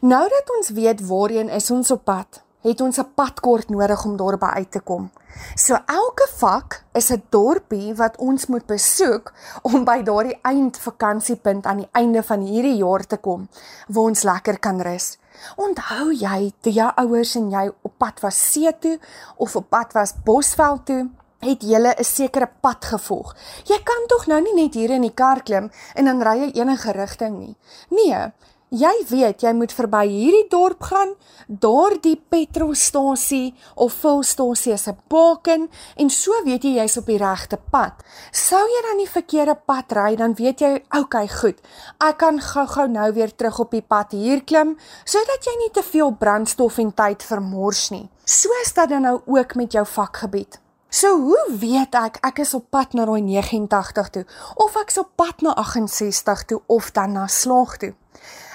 Nou 0.00 0.24
dat 0.28 0.50
ons 0.56 0.72
weet 0.74 1.06
waarheen 1.06 1.48
is 1.48 1.70
ons 1.70 1.90
op 1.90 2.04
pad, 2.04 2.42
het 2.66 2.80
ons 2.80 2.98
'n 2.98 3.12
padkort 3.14 3.68
nodig 3.68 4.04
om 4.04 4.16
daarby 4.16 4.46
uit 4.46 4.70
te 4.70 4.80
kom. 4.80 5.10
So 5.54 5.78
elke 5.86 6.28
vak 6.38 6.82
is 6.92 7.10
'n 7.10 7.22
dorpie 7.30 7.94
wat 7.94 8.16
ons 8.16 8.46
moet 8.46 8.66
besoek 8.66 9.32
om 9.62 9.84
by 9.84 10.02
daardie 10.02 10.38
eindvakantiepunt 10.42 11.66
aan 11.66 11.76
die 11.76 11.88
einde 11.92 12.22
van 12.22 12.40
hierdie 12.40 12.76
jaar 12.76 13.06
te 13.06 13.16
kom 13.16 13.48
waar 13.88 14.04
ons 14.04 14.22
lekker 14.22 14.58
kan 14.58 14.80
rus. 14.80 15.18
Onthou 15.56 16.12
jy 16.12 16.52
toe 16.60 16.72
jou 16.72 16.90
ouers 16.96 17.34
en 17.36 17.50
jy 17.50 17.70
op 17.82 17.92
pad 17.98 18.20
was 18.20 18.52
see 18.52 18.72
toe 18.78 18.98
of 19.36 19.56
op 19.56 19.68
pad 19.68 19.92
was 19.92 20.14
Bosveld 20.24 20.86
toe? 20.86 21.08
Het 21.40 21.62
julle 21.62 21.94
'n 21.98 22.04
sekere 22.04 22.48
pad 22.60 22.84
gevolg? 22.84 23.36
Jy 23.64 23.80
kan 23.82 24.06
tog 24.06 24.26
nou 24.26 24.40
nie 24.40 24.54
net 24.54 24.74
hier 24.74 24.90
in 24.90 25.02
die 25.02 25.14
kar 25.14 25.42
klim 25.42 25.70
en 25.94 26.04
dan 26.04 26.22
ry 26.22 26.38
jy 26.38 26.50
enige 26.60 26.92
rigting 26.92 27.38
nie. 27.38 27.56
Nee, 27.88 28.32
Jy 28.70 28.92
weet 29.10 29.42
jy 29.42 29.50
moet 29.58 29.72
verby 29.74 30.04
hierdie 30.06 30.44
dorp 30.46 30.84
gaan, 30.86 31.16
daardie 31.50 32.14
petrolstasie 32.30 33.56
of 33.74 33.96
vulstasie 33.98 34.72
is 34.76 34.86
'n 34.86 34.94
baken 35.10 35.68
en 35.96 36.10
so 36.10 36.30
weet 36.44 36.62
jy 36.62 36.78
jy's 36.78 36.96
op 36.96 37.06
die 37.06 37.18
regte 37.18 37.58
pad. 37.58 37.94
Sou 38.30 38.62
jy 38.62 38.82
dan 38.86 38.98
die 38.98 39.10
verkeerde 39.10 39.56
pad 39.66 39.92
ry, 39.92 40.14
dan 40.14 40.34
weet 40.34 40.60
jy, 40.60 40.84
okay, 40.94 41.26
goed. 41.26 41.58
Ek 41.98 42.18
kan 42.18 42.38
gou-gou 42.38 42.86
nou 42.86 43.12
weer 43.12 43.34
terug 43.34 43.58
op 43.58 43.70
die 43.72 43.82
pad 43.82 44.12
hier 44.12 44.44
klim 44.44 44.78
sodat 45.04 45.44
jy 45.44 45.56
nie 45.58 45.72
te 45.72 45.82
veel 45.82 46.12
brandstof 46.12 46.78
en 46.78 46.94
tyd 46.94 47.22
vermors 47.22 47.90
nie. 47.90 48.08
So 48.24 48.48
is 48.62 48.72
dit 48.72 48.88
dan 48.88 49.02
nou 49.02 49.20
ook 49.26 49.54
met 49.54 49.72
jou 49.72 49.86
vakgebied. 49.86 50.60
So 50.88 51.18
hoe 51.18 51.58
weet 51.58 51.94
ek 51.94 52.18
ek 52.22 52.38
is 52.38 52.54
op 52.54 52.70
pad 52.70 52.94
na 52.94 53.04
daai 53.04 53.20
89 53.20 54.10
toe 54.10 54.24
of 54.54 54.76
ek's 54.76 54.98
op 54.98 55.10
pad 55.16 55.42
na 55.42 55.54
68 55.54 56.44
toe 56.44 56.62
of 56.66 56.92
dan 56.92 57.12
na 57.12 57.26
slaag 57.26 57.76
toe? 57.76 57.94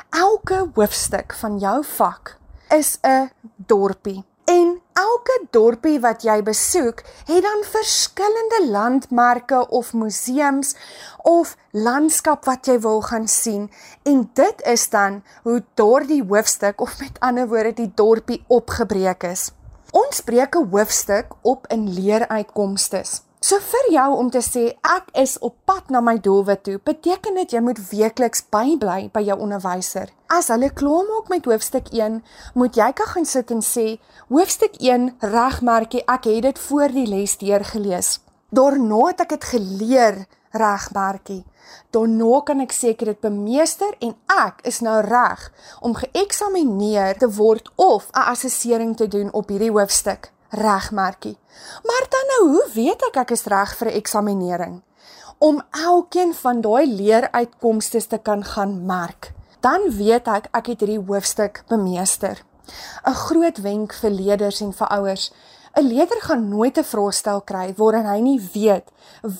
Elke 0.10 0.70
hoofstuk 0.74 1.34
van 1.34 1.58
jou 1.60 1.84
vak 1.84 2.38
is 2.70 2.98
'n 3.02 3.32
dorpie. 3.56 4.24
En 4.46 4.82
elke 4.94 5.48
dorpie 5.50 6.00
wat 6.00 6.22
jy 6.22 6.44
besoek, 6.44 7.02
het 7.26 7.42
dan 7.42 7.64
verskillende 7.64 8.68
landmerke 8.70 9.68
of 9.70 9.94
museums 9.94 10.76
of 11.24 11.56
landskap 11.72 12.46
wat 12.46 12.66
jy 12.66 12.80
wil 12.80 13.02
gaan 13.02 13.28
sien 13.28 13.72
en 14.04 14.30
dit 14.34 14.62
is 14.62 14.90
dan 14.90 15.24
hoe 15.44 15.64
daardie 15.74 16.24
hoofstuk 16.24 16.82
of 16.82 17.00
met 17.00 17.20
ander 17.20 17.48
woorde 17.48 17.74
die 17.74 17.92
dorpie 17.96 18.44
opgebreek 18.48 19.24
is. 19.24 19.52
Ons 19.92 20.22
breek 20.22 20.56
'n 20.56 20.70
hoofstuk 20.70 21.34
op 21.42 21.68
in 21.68 21.90
leeruitkomste. 21.90 23.04
So 23.46 23.60
vir 23.62 23.92
jou 23.94 24.06
om 24.18 24.30
te 24.34 24.40
sê 24.42 24.62
ek 24.90 25.12
is 25.22 25.36
op 25.46 25.54
pad 25.70 25.92
na 25.94 26.00
my 26.02 26.16
doelwit 26.18 26.64
toe, 26.66 26.80
beteken 26.90 27.36
dit 27.38 27.52
jy 27.54 27.60
moet 27.62 27.78
weekliks 27.92 28.42
bybly 28.50 29.12
by 29.14 29.22
jou 29.28 29.36
onderwyser. 29.46 30.10
As 30.34 30.50
hulle 30.50 30.72
klaar 30.74 31.06
maak 31.06 31.30
met 31.30 31.46
hoofstuk 31.46 31.92
1, 31.94 32.18
moet 32.58 32.80
jy 32.82 32.90
kan 32.98 33.12
gaan 33.12 33.30
sit 33.30 33.54
en 33.54 33.62
sê 33.62 33.86
hoofstuk 34.34 34.82
1 34.82 35.12
regmerkie, 35.36 36.02
ek 36.10 36.26
het 36.32 36.42
dit 36.48 36.64
voor 36.66 36.98
die 36.98 37.06
les 37.12 37.38
deurgelees. 37.38 38.16
Daarna 38.50 39.06
het 39.12 39.26
ek 39.28 39.38
dit 39.38 39.50
geleer 39.54 40.22
regmerkie. 40.58 41.44
Daarna 41.94 42.42
kan 42.50 42.66
ek 42.66 42.74
seker 42.74 43.14
dit 43.14 43.26
bemeester 43.30 43.94
en 44.02 44.18
ek 44.42 44.66
is 44.66 44.82
nou 44.82 45.04
reg 45.06 45.52
om 45.86 45.94
geëksamineer 46.02 47.22
te 47.22 47.30
word 47.38 47.70
of 47.76 48.10
'n 48.10 48.26
assessering 48.34 48.98
te 48.98 49.06
doen 49.06 49.30
op 49.34 49.54
hierdie 49.54 49.76
hoofstuk 49.76 50.34
regmerkie. 50.50 51.38
Maar 51.84 52.06
dan 52.10 52.26
nou, 52.28 52.52
hoe 52.52 52.68
weet 52.74 53.02
ek 53.10 53.18
ek 53.18 53.32
is 53.32 53.46
reg 53.46 53.76
vir 53.78 53.88
'n 53.88 53.98
eksaminering? 54.02 54.82
Om 55.38 55.62
elkeen 55.72 56.34
van 56.34 56.62
daai 56.62 56.86
leeruitkomste 56.88 58.08
te 58.08 58.18
kan 58.18 58.44
gaan 58.44 58.86
merk. 58.86 59.34
Dan 59.60 59.82
weet 59.98 60.28
ek 60.28 60.48
ek 60.52 60.66
het 60.66 60.80
hierdie 60.80 61.06
hoofstuk 61.08 61.64
bemeester. 61.68 62.44
'n 63.06 63.14
Groot 63.14 63.58
wenk 63.58 63.94
vir 63.94 64.10
leerders 64.10 64.62
en 64.62 64.74
vir 64.74 64.88
ouers 64.88 65.32
'n 65.76 65.88
Leerder 65.88 66.22
gaan 66.22 66.48
nooit 66.50 66.78
'n 66.78 66.84
vraestel 66.84 67.42
kry 67.42 67.74
waarin 67.78 68.06
hy 68.06 68.20
nie 68.20 68.42
weet 68.54 68.88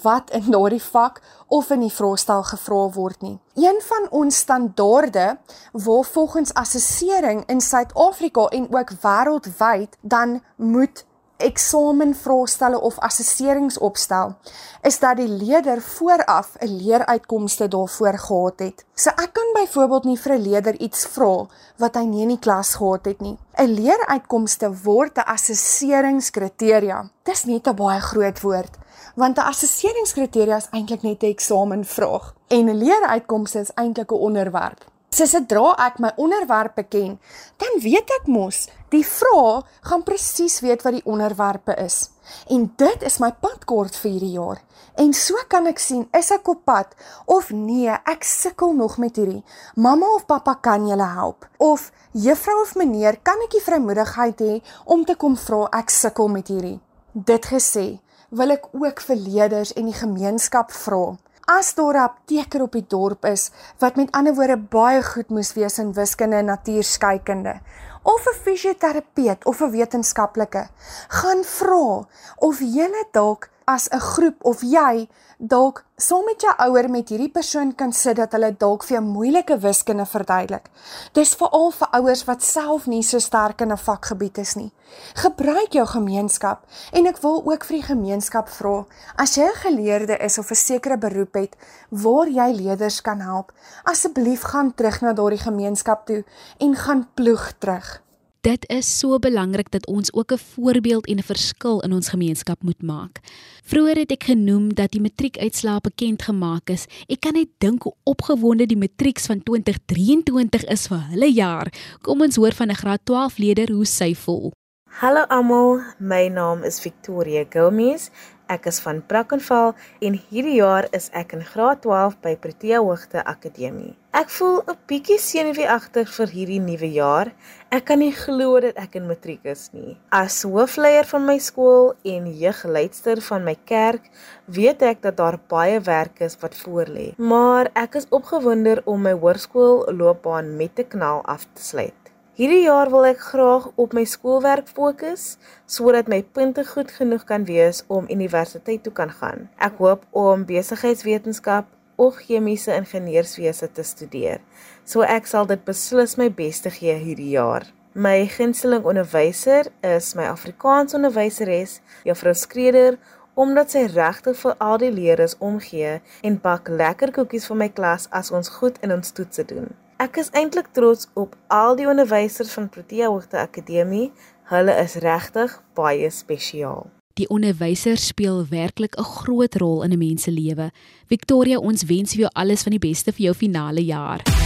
wat 0.04 0.30
in 0.30 0.52
daardie 0.52 0.84
vak 0.84 1.22
of 1.48 1.70
in 1.70 1.80
die 1.80 1.94
vraestel 2.00 2.44
gevra 2.44 2.90
word 2.90 3.22
nie. 3.22 3.40
Een 3.54 3.80
van 3.82 4.08
ons 4.10 4.36
standaarde 4.36 5.38
waar 5.72 6.04
volgens 6.04 6.54
assessering 6.54 7.44
in 7.46 7.62
Suid-Afrika 7.62 8.48
en 8.48 8.68
ook 8.74 8.92
wêreldwyd 9.02 9.98
dan 10.02 10.42
moet 10.56 11.06
eksamenvraestelle 11.38 12.80
of 12.82 13.00
assesserings 13.00 13.78
opstel, 13.78 14.36
is 14.82 15.00
dat 15.00 15.18
die 15.18 15.28
leerder 15.28 15.82
vooraf 15.82 16.56
'n 16.60 16.76
leeruitkomste 16.78 17.68
daarvoor 17.68 18.18
gehad 18.18 18.60
het. 18.60 18.86
So 18.94 19.10
ek 19.10 19.34
kan 19.34 19.50
byvoorbeeld 19.54 20.04
nie 20.04 20.20
vir 20.20 20.34
'n 20.34 20.42
leerder 20.42 20.80
iets 20.80 21.06
vra 21.06 21.46
wat 21.78 21.96
hy 21.96 22.04
nie 22.04 22.22
in 22.22 22.28
die 22.28 22.40
klas 22.40 22.76
gehad 22.76 23.06
het 23.06 23.22
nie. 23.22 23.38
'n 23.58 23.74
Leeruitkomste 23.74 24.84
word 24.84 25.18
'n 25.18 25.30
assesseringskriteria. 25.36 27.10
Dis 27.24 27.44
net 27.44 27.68
'n 27.68 27.76
baie 27.76 28.00
groot 28.00 28.42
woord, 28.42 28.78
want 29.16 29.38
'n 29.38 29.42
assesseringskriteria 29.42 30.56
is 30.58 30.70
eintlik 30.72 31.02
net 31.02 31.24
'n 31.24 31.26
eksamenvraag 31.26 32.34
en 32.48 32.70
'n 32.70 32.78
leeruitkomste 32.78 33.60
is 33.60 33.74
eintlik 33.74 34.12
'n 34.12 34.16
onderwerp. 34.16 34.95
So 35.16 35.24
sodra 35.32 35.70
ek 35.80 36.02
my 36.04 36.10
onderwerpe 36.20 36.84
ken, 36.92 37.14
dan 37.62 37.78
weet 37.80 38.10
ek 38.18 38.26
mos, 38.28 38.66
die 38.92 39.06
vrae 39.08 39.62
gaan 39.88 40.04
presies 40.04 40.58
weet 40.60 40.84
wat 40.84 40.98
die 40.98 41.06
onderwerpe 41.08 41.72
is. 41.80 42.10
En 42.52 42.66
dit 42.76 43.06
is 43.08 43.16
my 43.24 43.30
padkaart 43.40 43.96
vir 43.96 44.12
hierdie 44.12 44.34
jaar. 44.34 44.60
En 45.00 45.14
so 45.16 45.40
kan 45.48 45.70
ek 45.72 45.80
sien, 45.80 46.04
is 46.20 46.34
ek 46.36 46.52
op 46.52 46.66
pad 46.68 46.92
of 47.32 47.54
nee, 47.56 47.96
ek 47.96 48.28
sukkel 48.28 48.76
nog 48.76 48.98
met 49.00 49.16
hierdie. 49.16 49.46
Mamma 49.80 50.10
of 50.18 50.28
pappa 50.28 50.58
kan 50.60 50.84
julle 50.90 51.08
help? 51.16 51.48
Of 51.64 51.94
juffrou 52.12 52.60
of 52.66 52.76
meneer, 52.76 53.22
kan 53.24 53.40
ek 53.48 53.56
die 53.56 53.64
vrymoedigheid 53.64 54.44
hê 54.44 54.58
om 54.84 55.08
te 55.08 55.16
kom 55.16 55.40
vra 55.40 55.70
ek 55.80 55.96
sukkel 55.96 56.28
met 56.34 56.52
hierdie? 56.52 56.82
Dit 57.16 57.48
gesê, 57.56 58.02
wil 58.36 58.58
ek 58.58 58.68
ook 58.76 59.00
vir 59.08 59.24
leerders 59.30 59.72
en 59.80 59.88
die 59.88 59.96
gemeenskap 59.96 60.76
vra 60.76 61.16
as 61.46 61.74
daar 61.76 61.96
'n 61.96 62.08
apteker 62.10 62.62
op 62.62 62.72
die 62.72 62.86
dorp 62.88 63.26
is 63.26 63.52
wat 63.80 63.96
met 63.96 64.12
ander 64.12 64.36
woorde 64.36 64.58
baie 64.58 65.04
goed 65.04 65.30
moes 65.30 65.54
wees 65.54 65.80
in 65.80 65.94
wiskunde 65.94 66.36
en 66.36 66.46
natuurskeikunde 66.46 67.60
of 68.04 68.26
'n 68.28 68.40
fisioterapeut 68.44 69.46
of 69.46 69.62
'n 69.62 69.72
wetenskaplike 69.72 70.68
gaan 71.08 71.44
vra 71.44 72.08
of 72.36 72.60
jy 72.60 72.90
dalk 73.12 73.50
as 73.66 73.90
'n 73.90 74.00
groep 74.00 74.38
of 74.42 74.62
jy 74.62 75.08
dalk 75.38 75.84
saam 75.98 76.24
met 76.26 76.42
jou 76.42 76.54
ouer 76.58 76.90
met 76.90 77.10
hierdie 77.10 77.32
persoon 77.32 77.76
kan 77.76 77.92
sit 77.94 78.16
dat 78.16 78.32
hulle 78.32 78.56
dalk 78.58 78.84
vir 78.84 78.98
'n 79.02 79.12
moeilike 79.12 79.58
wiskunde 79.58 80.06
verduidelik. 80.06 80.70
Dis 81.14 81.36
veral 81.36 81.72
vir 81.72 81.88
ouers 81.92 82.24
wat 82.26 82.44
self 82.44 82.88
nie 82.88 83.04
so 83.04 83.20
sterk 83.20 83.62
in 83.62 83.72
'n 83.72 83.78
vakgebied 83.78 84.38
is 84.38 84.56
nie. 84.56 84.72
Gebruik 85.16 85.74
jou 85.74 85.86
gemeenskap 85.86 86.66
en 86.94 87.06
ek 87.08 87.18
wil 87.22 87.44
ook 87.46 87.66
vir 87.66 87.78
die 87.78 87.88
gemeenskap 87.94 88.50
vra, 88.50 88.86
as 89.18 89.36
jy 89.36 89.44
'n 89.44 89.56
geleerde 89.56 90.18
is 90.18 90.38
of 90.38 90.52
'n 90.52 90.56
sekere 90.56 90.98
beroep 90.98 91.34
het 91.34 91.56
waar 91.90 92.28
jy 92.28 92.52
leerders 92.52 93.02
kan 93.02 93.20
help, 93.20 93.52
asseblief 93.84 94.42
gaan 94.42 94.74
terug 94.74 95.02
na 95.02 95.14
daardie 95.14 95.44
gemeenskap 95.44 96.06
toe 96.06 96.24
en 96.60 96.76
gaan 96.76 97.08
ploeg 97.16 97.52
terug 97.60 98.05
dit 98.46 98.66
is 98.70 98.86
so 99.00 99.18
belangrik 99.18 99.72
dat 99.74 99.88
ons 99.90 100.14
ook 100.14 100.32
'n 100.32 100.38
voorbeeld 100.38 101.08
en 101.08 101.18
'n 101.18 101.24
verskil 101.24 101.82
in 101.82 101.94
ons 101.94 102.10
gemeenskap 102.10 102.64
moet 102.64 102.82
maak. 102.82 103.20
Vroeger 103.64 103.98
het 103.98 104.12
ek 104.12 104.24
genoem 104.24 104.74
dat 104.74 104.92
die 104.92 105.02
matriekuitslae 105.02 105.82
bekend 105.82 106.22
gemaak 106.22 106.70
is. 106.70 106.86
Ek 107.08 107.20
kan 107.20 107.34
net 107.34 107.50
dink 107.58 107.84
hoe 107.84 107.94
opgewonde 108.04 108.66
die 108.66 108.78
matrieks 108.78 109.26
van 109.26 109.44
2023 109.44 110.64
is 110.64 110.88
vir 110.88 111.02
hulle 111.10 111.34
jaar. 111.34 111.74
Kom 112.02 112.22
ons 112.22 112.36
hoor 112.36 112.54
van 112.54 112.70
'n 112.70 112.76
graad 112.76 113.02
12 113.04 113.38
leerder 113.38 113.72
hoe 113.72 113.86
sy 113.86 114.16
voel. 114.16 114.52
Hallo 114.90 115.26
almal, 115.28 115.82
my 116.00 116.28
naam 116.28 116.64
is 116.64 116.80
Victoria 116.80 117.46
Gomez 117.50 118.10
Ek 118.46 118.68
is 118.70 118.78
van 118.84 119.00
Brackenfell 119.10 119.72
en 120.06 120.18
hierdie 120.30 120.60
jaar 120.60 120.86
is 120.94 121.08
ek 121.18 121.32
in 121.34 121.42
graad 121.42 121.80
12 121.82 122.20
by 122.22 122.36
Protea 122.38 122.78
Hoogte 122.78 123.24
Akademie. 123.26 123.96
Ek 124.14 124.30
voel 124.30 124.62
'n 124.70 124.78
bietjie 124.88 125.18
senuweeagtig 125.18 126.14
vir 126.18 126.30
hierdie 126.36 126.60
nuwe 126.62 126.92
jaar. 126.94 127.34
Ek 127.72 127.86
kan 127.90 128.00
nie 128.00 128.14
glo 128.14 128.60
dat 128.62 128.78
ek 128.78 128.96
in 129.02 129.08
matriek 129.08 129.44
is 129.44 129.74
nie. 129.74 129.98
As 130.12 130.44
hoofleier 130.44 131.10
van 131.10 131.26
my 131.26 131.38
skool 131.40 131.96
en 132.04 132.30
jeugleidster 132.30 133.22
van 133.22 133.44
my 133.44 133.58
kerk, 133.66 134.12
weet 134.46 134.82
ek 134.82 135.02
dat 135.02 135.18
daar 135.18 135.40
baie 135.50 135.82
werk 135.82 136.22
is 136.22 136.38
wat 136.42 136.54
voorlê. 136.54 137.18
Maar 137.18 137.72
ek 137.74 137.96
is 137.96 138.10
opgewonde 138.10 138.82
om 138.86 139.02
my 139.02 139.14
hoërskoolloopbaan 139.14 140.56
met 140.56 140.80
'n 140.80 140.88
knal 140.88 141.26
af 141.26 141.48
te 141.54 141.64
sluit. 141.64 142.05
Hierdie 142.36 142.66
jaar 142.66 142.90
wil 142.92 143.06
ek 143.08 143.22
graag 143.30 143.70
op 143.80 143.94
my 143.96 144.02
skoolwerk 144.12 144.68
fokus 144.68 145.38
sodat 145.72 146.10
my 146.12 146.18
punte 146.36 146.66
goed 146.68 146.90
genoeg 146.92 147.22
kan 147.30 147.46
wees 147.48 147.78
om 147.88 148.10
universiteit 148.12 148.82
toe 148.84 148.92
kan 148.98 149.14
gaan. 149.22 149.46
Ek 149.56 149.78
hoop 149.80 150.04
om 150.12 150.44
besigheidswetenskap 150.50 151.70
of 151.96 152.18
chemiese 152.26 152.76
ingenieurswese 152.76 153.70
te 153.72 153.86
studeer. 153.88 154.44
So 154.84 155.08
ek 155.08 155.32
sal 155.32 155.48
dit 155.48 155.64
beslis 155.64 156.18
my 156.20 156.28
bes 156.28 156.60
te 156.66 156.74
gee 156.76 156.98
hierdie 157.06 157.30
jaar. 157.38 157.70
My 157.96 158.28
gunsteling 158.28 158.84
onderwyser 158.84 159.72
is 159.96 160.12
my 160.20 160.28
Afrikaans 160.28 160.98
onderwyseres, 161.00 161.78
Juffrou 162.04 162.36
Skreder, 162.36 163.00
omdat 163.40 163.72
sy 163.72 163.86
regtig 163.96 164.36
vir 164.44 164.60
al 164.60 164.84
die 164.84 164.92
leerders 164.92 165.40
omgee 165.40 166.02
en 166.20 166.38
bak 166.44 166.68
lekker 166.68 167.16
koekies 167.16 167.48
vir 167.48 167.62
my 167.64 167.72
klas 167.80 168.12
as 168.12 168.36
ons 168.36 168.52
goed 168.60 168.84
in 168.84 168.92
ons 169.00 169.16
toetse 169.16 169.48
doen. 169.56 169.72
Ek 169.96 170.18
is 170.20 170.28
eintlik 170.36 170.74
trots 170.76 171.08
op 171.16 171.38
al 171.48 171.78
die 171.80 171.86
onderwysers 171.88 172.52
van 172.52 172.68
Protea 172.70 173.08
Hoogte 173.08 173.38
Akademie. 173.40 174.10
Hulle 174.52 174.76
is 174.82 174.98
regtig 175.00 175.54
baie 175.74 176.10
spesiaal. 176.12 176.90
Die 177.16 177.30
onderwysers 177.32 178.08
speel 178.12 178.44
werklik 178.50 179.00
'n 179.00 179.04
groot 179.04 179.56
rol 179.56 179.84
in 179.84 179.92
'n 179.92 179.98
mens 179.98 180.24
se 180.24 180.32
lewe. 180.32 180.72
Victoria, 181.08 181.58
ons 181.58 181.84
wens 181.84 182.12
vir 182.12 182.20
jou 182.20 182.32
alles 182.34 182.64
van 182.64 182.72
die 182.72 182.88
beste 182.90 183.12
vir 183.12 183.24
jou 183.26 183.34
finale 183.34 183.86
jaar. 183.86 184.45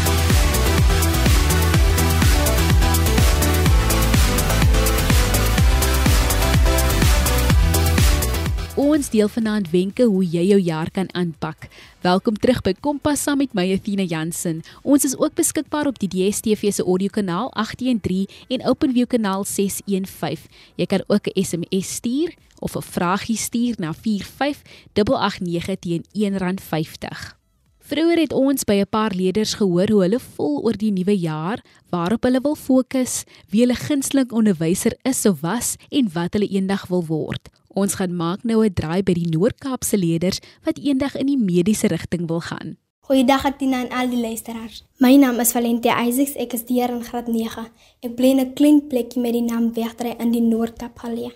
Ons 8.89 9.11
deel 9.13 9.29
vanaand 9.29 9.67
wenke 9.69 10.05
hoe 10.09 10.23
jy 10.25 10.47
jou 10.47 10.57
jaar 10.65 10.89
kan 10.89 11.05
aanpak. 11.13 11.67
Welkom 12.01 12.39
terug 12.41 12.63
by 12.65 12.71
Kompas 12.73 13.21
saam 13.21 13.37
met 13.37 13.51
my 13.53 13.67
Athena 13.75 14.01
Jansen. 14.01 14.63
Ons 14.81 15.05
is 15.05 15.13
ook 15.13 15.35
beskikbaar 15.37 15.85
op 15.91 15.99
die 16.01 16.09
DStv 16.09 16.71
se 16.73 16.81
audiokanaal 16.81 17.51
813 17.53 18.25
en 18.55 18.65
OpenView 18.65 19.05
kanaal 19.11 19.45
615. 19.45 20.49
Jy 20.81 20.87
kan 20.89 21.03
ook 21.05 21.29
'n 21.29 21.37
SMS 21.37 22.01
stuur 22.01 22.33
of 22.65 22.75
'n 22.75 22.81
vraagie 22.81 23.37
stuur 23.37 23.75
na 23.77 23.93
45889 23.93 25.79
teen 25.79 26.03
R1.50. 26.17 27.37
Vroeger 27.77 28.17
het 28.17 28.33
ons 28.33 28.63
by 28.63 28.81
'n 28.81 28.89
paar 28.89 29.13
leerders 29.13 29.53
gehoor 29.53 29.89
hoe 29.89 30.01
hulle 30.01 30.19
voel 30.19 30.63
oor 30.63 30.77
die 30.77 30.91
nuwe 30.91 31.17
jaar, 31.17 31.61
waarop 31.89 32.23
hulle 32.23 32.41
wil 32.41 32.55
fokus, 32.55 33.23
wie 33.49 33.61
hulle 33.61 33.75
gunsteling 33.75 34.31
onderwyser 34.31 34.97
is 35.01 35.25
of 35.25 35.41
was 35.41 35.75
en 35.89 36.09
wat 36.13 36.33
hulle 36.33 36.49
eendag 36.49 36.87
wil 36.87 37.05
word. 37.05 37.49
Ons 37.77 37.99
gaan 37.99 38.15
maak 38.15 38.43
nou 38.43 38.65
'n 38.65 38.73
draai 38.73 39.03
by 39.03 39.13
die 39.13 39.29
Noord-Kaapse 39.29 39.97
leerders 39.97 40.39
wat 40.65 40.79
eendag 40.81 41.15
in 41.15 41.27
die 41.27 41.37
mediese 41.37 41.87
rigting 41.87 42.27
wil 42.27 42.41
gaan. 42.41 42.77
Goeiedag 42.99 43.45
Atina 43.45 43.85
en 43.85 43.89
al 43.89 44.09
die 44.09 44.21
luisteraars. 44.21 44.83
My 44.97 45.15
naam 45.15 45.39
is 45.39 45.51
Valentia 45.51 46.05
Isaacs, 46.05 46.35
ek 46.35 46.53
is 46.53 46.63
hier 46.67 46.89
in 46.89 47.03
graad 47.03 47.27
9. 47.27 47.67
Ek 48.01 48.15
bly 48.15 48.29
in 48.29 48.39
'n 48.39 48.53
klein 48.53 48.87
plekkie 48.87 49.21
met 49.21 49.33
die 49.33 49.41
naam 49.41 49.73
Wegdry 49.73 50.15
in 50.19 50.31
die 50.31 50.41
Noord-Kaap 50.41 50.99
geleë. 50.99 51.31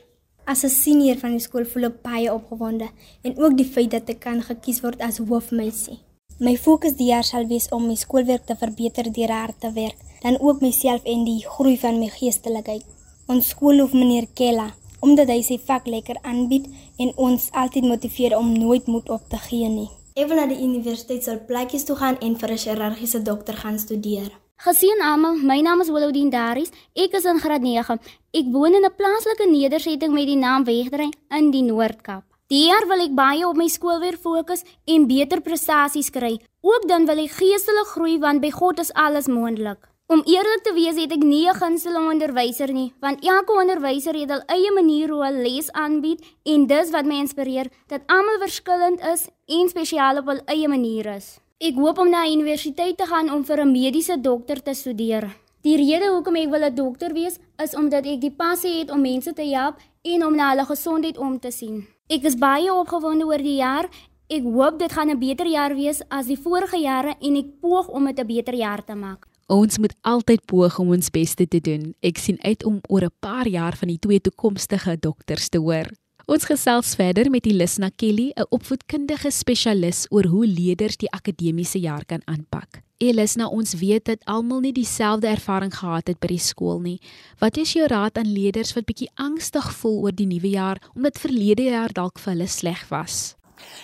As 0.45 0.63
'n 0.63 0.69
senior 0.69 1.17
van 1.17 1.31
die 1.31 1.39
skool 1.39 1.65
voel 1.65 1.85
ek 1.85 2.01
baie 2.01 2.33
opgewonde 2.33 2.89
en 3.23 3.37
ook 3.37 3.57
die 3.57 3.65
feit 3.65 3.91
dat 3.91 4.09
ek 4.09 4.19
kan 4.19 4.41
gekies 4.41 4.81
word 4.81 5.01
as 5.01 5.17
hoofmeisie. 5.17 5.99
My 6.39 6.57
fokus 6.57 6.95
die 6.95 7.07
jaar 7.07 7.23
sal 7.23 7.47
wees 7.47 7.69
om 7.69 7.87
my 7.87 7.95
skoolwerk 7.95 8.45
te 8.45 8.55
verbeter 8.55 9.11
deur 9.11 9.31
hard 9.31 9.59
te 9.59 9.71
werk, 9.71 9.97
dan 10.21 10.39
ook 10.39 10.61
myself 10.61 11.03
en 11.03 11.25
die 11.25 11.45
groei 11.45 11.77
van 11.77 11.99
my 11.99 12.07
geestelikheid. 12.07 12.83
Ons 13.27 13.49
skoolhoof 13.49 13.93
meneer 13.93 14.27
Kella 14.33 14.73
omdat 15.03 15.27
hy 15.27 15.41
sy 15.43 15.57
vak 15.67 15.89
lekker 15.91 16.21
aanbied 16.23 16.69
en 16.97 17.11
ons 17.15 17.49
altyd 17.51 17.89
motiveer 17.91 18.37
om 18.37 18.53
nooit 18.55 18.87
moed 18.87 19.09
op 19.09 19.27
te 19.29 19.41
gee 19.49 19.67
nie. 19.69 19.89
Ek 20.15 20.29
wil 20.29 20.37
na 20.37 20.47
die 20.47 20.61
universiteit 20.61 21.25
sal 21.25 21.41
plekkies 21.47 21.87
toe 21.89 21.95
gaan 21.99 22.17
en 22.21 22.35
vir 22.39 22.51
'n 22.51 22.63
chirurgiese 22.63 23.21
dokter 23.21 23.55
gaan 23.57 23.79
studeer. 23.79 24.29
Gesien 24.63 25.01
almal, 25.01 25.35
my 25.35 25.59
naam 25.61 25.81
is 25.81 25.89
Willowdien 25.89 26.29
Daries. 26.29 26.71
Ek 26.95 27.13
is 27.13 27.25
in 27.25 27.39
graad 27.39 27.61
9. 27.61 27.99
Ek 28.31 28.45
woon 28.51 28.75
in 28.75 28.85
'n 28.85 28.95
plaaslike 28.95 29.49
nedersetting 29.49 30.13
met 30.13 30.27
die 30.27 30.37
naam 30.37 30.63
Wegdry 30.63 31.09
in 31.29 31.51
die 31.51 31.63
Noord-Kaap. 31.63 32.23
Die 32.47 32.67
jaar 32.67 32.87
wil 32.87 33.01
ek 33.01 33.15
baie 33.15 33.47
op 33.47 33.57
my 33.57 33.67
skool 33.67 33.99
weer 33.99 34.17
fokus 34.17 34.63
en 34.85 35.07
beter 35.07 35.41
prestasies 35.41 36.09
kry. 36.09 36.39
Ook 36.61 36.87
dan 36.87 37.05
wil 37.05 37.17
ek 37.17 37.31
geestelik 37.31 37.87
groei 37.95 38.19
want 38.19 38.41
by 38.41 38.51
God 38.51 38.79
is 38.79 38.93
alles 38.93 39.27
moontlik. 39.27 39.92
Om 40.07 40.21
eerlik 40.27 40.63
te 40.63 40.73
wees, 40.75 40.97
het 40.99 41.13
ek 41.15 41.23
nie 41.23 41.47
'n 41.47 41.55
gunsteling 41.55 42.09
onderwyser 42.11 42.73
nie, 42.73 42.93
want 42.99 43.23
elke 43.23 43.53
onderwyser 43.53 44.13
het 44.13 44.29
hul 44.29 44.41
eie 44.47 44.71
manier 44.71 45.09
hoe 45.09 45.23
hulle 45.25 45.43
les 45.43 45.71
aanbied 45.71 46.19
en 46.43 46.67
dis 46.67 46.91
wat 46.91 47.05
my 47.05 47.15
inspireer 47.15 47.71
dat 47.87 48.01
almal 48.07 48.39
verskillend 48.39 48.99
is 49.13 49.29
en 49.47 49.69
spesiaal 49.69 50.17
op 50.17 50.25
hul 50.25 50.41
eie 50.45 50.67
manier 50.67 51.05
is. 51.05 51.39
Ek 51.57 51.75
hoop 51.75 51.97
om 51.97 52.09
na 52.09 52.27
universiteit 52.27 52.97
te 52.97 53.05
gaan 53.05 53.31
om 53.31 53.45
vir 53.45 53.61
'n 53.61 53.71
mediese 53.71 54.21
dokter 54.21 54.61
te 54.61 54.73
studeer. 54.73 55.29
Die 55.61 55.77
rede 55.77 56.11
hoekom 56.11 56.35
ek 56.35 56.49
wil 56.49 56.63
'n 56.63 56.75
dokter 56.75 57.13
wees, 57.13 57.39
is 57.57 57.75
omdat 57.75 58.05
ek 58.05 58.19
die 58.21 58.35
passie 58.35 58.79
het 58.79 58.91
om 58.91 59.01
mense 59.01 59.33
te 59.33 59.45
help 59.55 59.75
en 60.03 60.25
om 60.25 60.35
na 60.35 60.49
hulle 60.49 60.65
gesondheid 60.65 61.17
om 61.17 61.39
te 61.39 61.51
sien. 61.51 61.87
Ek 62.09 62.23
is 62.23 62.35
baie 62.35 62.73
opgewonde 62.73 63.25
oor 63.25 63.37
die 63.37 63.55
jaar. 63.55 63.89
Ek 64.29 64.43
hoop 64.43 64.79
dit 64.79 64.91
gaan 64.91 65.09
'n 65.09 65.19
beter 65.19 65.47
jaar 65.47 65.75
wees 65.75 66.01
as 66.09 66.25
die 66.25 66.37
vorige 66.37 66.77
jare 66.77 67.15
en 67.21 67.35
ek 67.35 67.61
poog 67.61 67.87
om 67.87 68.05
dit 68.05 68.19
'n 68.19 68.27
beter 68.27 68.53
jaar 68.53 68.83
te 68.83 68.95
maak. 68.95 69.32
Ons 69.51 69.77
moet 69.77 69.93
altyd 70.07 70.45
poog 70.47 70.77
om 70.79 70.93
ons 70.95 71.09
beste 71.11 71.47
te 71.47 71.59
doen. 71.59 71.89
Ek 71.99 72.17
sien 72.17 72.37
uit 72.43 72.63
om 72.63 72.79
oor 72.87 73.03
'n 73.03 73.15
paar 73.19 73.47
jaar 73.47 73.75
van 73.75 73.87
die 73.87 73.99
twee 73.99 74.21
toekomstige 74.21 74.97
dokters 74.99 75.49
te 75.49 75.57
hoor. 75.57 75.91
Ons 76.25 76.45
gesels 76.45 76.95
verder 76.95 77.29
met 77.29 77.45
Elisna 77.45 77.89
Kelly, 77.95 78.31
'n 78.35 78.45
opvoedkundige 78.49 79.31
spesialis 79.31 80.07
oor 80.09 80.25
hoe 80.25 80.47
leerders 80.47 80.97
die 80.97 81.11
akademiese 81.11 81.79
jaar 81.79 82.05
kan 82.05 82.21
aanpak. 82.25 82.81
Elisna, 82.97 83.47
ons 83.47 83.73
weet 83.73 84.05
dat 84.05 84.25
almal 84.25 84.59
nie 84.59 84.71
dieselfde 84.71 85.27
ervaring 85.27 85.75
gehad 85.75 86.07
het 86.07 86.19
by 86.19 86.27
die 86.27 86.39
skool 86.39 86.79
nie. 86.79 87.01
Wat 87.39 87.57
is 87.57 87.73
jou 87.73 87.87
raad 87.87 88.17
aan 88.17 88.31
leerders 88.31 88.73
wat 88.73 88.85
bietjie 88.85 89.11
angstig 89.15 89.73
voel 89.73 90.01
oor 90.01 90.15
die 90.15 90.27
nuwe 90.27 90.49
jaar 90.49 90.81
omdat 90.95 91.19
verlede 91.19 91.63
jaar 91.63 91.91
dalk 91.91 92.19
vir 92.19 92.33
hulle 92.33 92.47
sleg 92.47 92.87
was? 92.89 93.35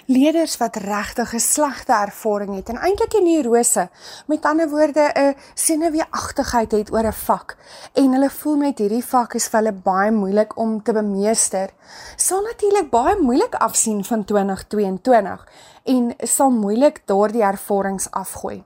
Leerders 0.05 0.57
wat 0.57 0.75
regtig 0.75 1.33
'n 1.33 1.39
slegte 1.39 1.93
ervaring 1.93 2.55
het 2.55 2.69
en 2.69 2.77
eintlik 2.77 3.13
'n 3.13 3.23
neurose, 3.23 3.89
met 4.27 4.45
ander 4.45 4.69
woorde 4.69 5.11
'n 5.15 5.35
senuweeagtigheid 5.53 6.71
het 6.71 6.91
oor 6.91 7.05
'n 7.05 7.13
vak 7.13 7.57
en 7.93 8.13
hulle 8.13 8.29
voel 8.29 8.55
net 8.55 8.79
hierdie 8.79 9.05
vak 9.05 9.33
is 9.33 9.47
vir 9.47 9.59
hulle 9.59 9.73
baie 9.73 10.11
moeilik 10.11 10.57
om 10.57 10.83
te 10.83 10.93
bemeester, 10.93 11.69
sal 12.15 12.41
natuurlik 12.41 12.89
baie 12.89 13.15
moeilik 13.21 13.55
afsien 13.55 14.03
van 14.03 14.25
2022 14.25 15.45
en 15.83 16.13
sal 16.17 16.51
moeilik 16.53 17.01
daardie 17.05 17.43
ervarings 17.45 18.09
afgooi. 18.11 18.63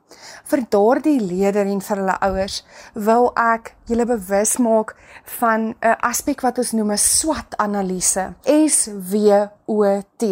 Vir 0.50 0.66
daardie 0.70 1.20
leerders 1.22 1.72
en 1.72 1.82
vir 1.82 2.02
hulle 2.02 2.18
ouers 2.28 2.58
wil 2.94 3.30
ek 3.40 3.76
julle 3.90 4.06
bewus 4.10 4.58
maak 4.58 4.96
van 5.40 5.76
'n 5.82 5.96
aspek 6.02 6.42
wat 6.42 6.58
ons 6.58 6.72
noem 6.72 6.92
'n 6.92 6.98
SWOT-analise. 6.98 8.34
S 8.44 8.90
W 9.12 9.48
O 9.66 10.02
T. 10.18 10.24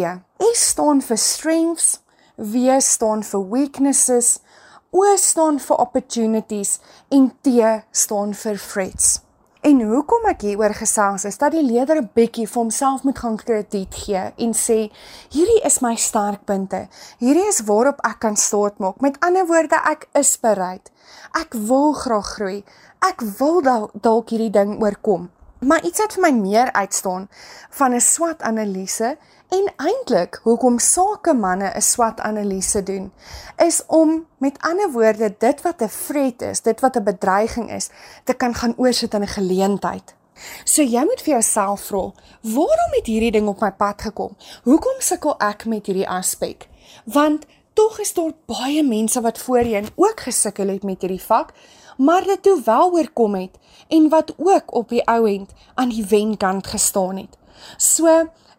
S 0.42 0.62
staan 0.72 0.98
vir 1.06 1.18
strengths, 1.22 2.00
W 2.36 2.80
staan 2.82 3.20
vir 3.22 3.42
weaknesses, 3.50 4.40
O 4.90 5.04
staan 5.16 5.60
vir 5.62 5.78
opportunities 5.78 6.80
en 7.14 7.28
T 7.46 7.52
staan 7.94 8.32
vir 8.34 8.58
threats. 8.58 9.20
En 9.62 9.78
hoekom 9.86 10.24
ek 10.32 10.40
hier 10.42 10.58
oor 10.58 10.74
gesels 10.74 11.22
is 11.28 11.38
dat 11.38 11.54
die 11.54 11.62
leerder 11.62 12.00
'n 12.00 12.10
bietjie 12.18 12.48
vir 12.50 12.60
homself 12.62 13.04
moet 13.06 13.18
gaan 13.18 13.36
krediet 13.38 13.94
gee 13.94 14.24
en 14.36 14.52
sê 14.52 14.90
hierdie 15.30 15.62
is 15.64 15.78
my 15.80 15.94
sterkpunte. 15.94 16.88
Hierdie 17.20 17.46
is 17.46 17.62
waarop 17.68 18.02
ek 18.02 18.18
kan 18.18 18.36
staat 18.36 18.78
maak. 18.78 19.00
Met 19.00 19.20
ander 19.20 19.46
woorde, 19.46 19.78
ek 19.86 20.08
is 20.14 20.36
bereid. 20.36 20.90
Ek 21.38 21.54
wil 21.54 21.92
graag 21.92 22.26
groei. 22.34 22.64
Ek 22.98 23.22
wil 23.38 23.62
dalk 23.62 24.30
hierdie 24.30 24.50
ding 24.50 24.82
oorkom. 24.82 25.30
Maar 25.66 25.84
iets 25.84 25.98
wat 25.98 26.12
vir 26.12 26.22
my 26.22 26.32
meer 26.38 26.72
uitstaan 26.72 27.28
van 27.70 27.94
'n 27.94 28.00
SWOT-analise 28.00 29.16
En 29.52 29.66
eintlik 29.76 30.38
hoekom 30.42 30.78
sakemanne 30.78 31.68
'n 31.76 31.82
SWOT-analise 31.82 32.82
doen, 32.82 33.12
is 33.56 33.82
om 33.86 34.26
met 34.36 34.60
ander 34.60 34.90
woorde 34.92 35.34
dit 35.38 35.62
wat 35.62 35.82
'n 35.82 35.90
threat 36.06 36.42
is, 36.42 36.60
dit 36.60 36.80
wat 36.80 36.96
'n 36.96 37.02
bedreiging 37.02 37.72
is, 37.72 37.88
te 38.24 38.34
kan 38.34 38.54
gaan 38.54 38.74
oorsit 38.76 39.14
in 39.14 39.22
'n 39.22 39.36
geleentheid. 39.38 40.14
So 40.64 40.82
jy 40.82 41.04
moet 41.04 41.22
vir 41.22 41.32
jouself 41.32 41.80
vra, 41.80 42.12
waarom 42.40 42.90
het 42.90 43.06
hierdie 43.06 43.30
ding 43.30 43.48
op 43.48 43.60
my 43.60 43.72
pad 43.72 44.02
gekom? 44.02 44.36
Hoekom 44.62 44.98
sukkel 44.98 45.38
ek 45.38 45.64
met 45.64 45.86
hierdie 45.86 46.08
aspek? 46.08 46.68
Want 47.04 47.46
tog 47.72 48.00
is 48.00 48.14
daar 48.14 48.32
baie 48.46 48.82
mense 48.82 49.20
wat 49.20 49.38
voorheen 49.38 49.88
ook 49.94 50.20
gesukkel 50.20 50.68
het 50.68 50.82
met 50.82 51.00
hierdie 51.00 51.22
vak, 51.22 51.52
maar 52.02 52.24
dit 52.24 52.42
toe 52.42 52.60
wel 52.64 52.92
oorkom 52.92 53.34
het 53.34 53.58
en 53.88 54.08
wat 54.08 54.34
ook 54.36 54.74
op 54.74 54.88
die 54.88 55.04
ou 55.06 55.26
end 55.30 55.50
aan 55.74 55.88
die 55.88 56.06
wenkant 56.08 56.66
gestaan 56.66 57.16
het. 57.16 57.38
So 57.76 58.08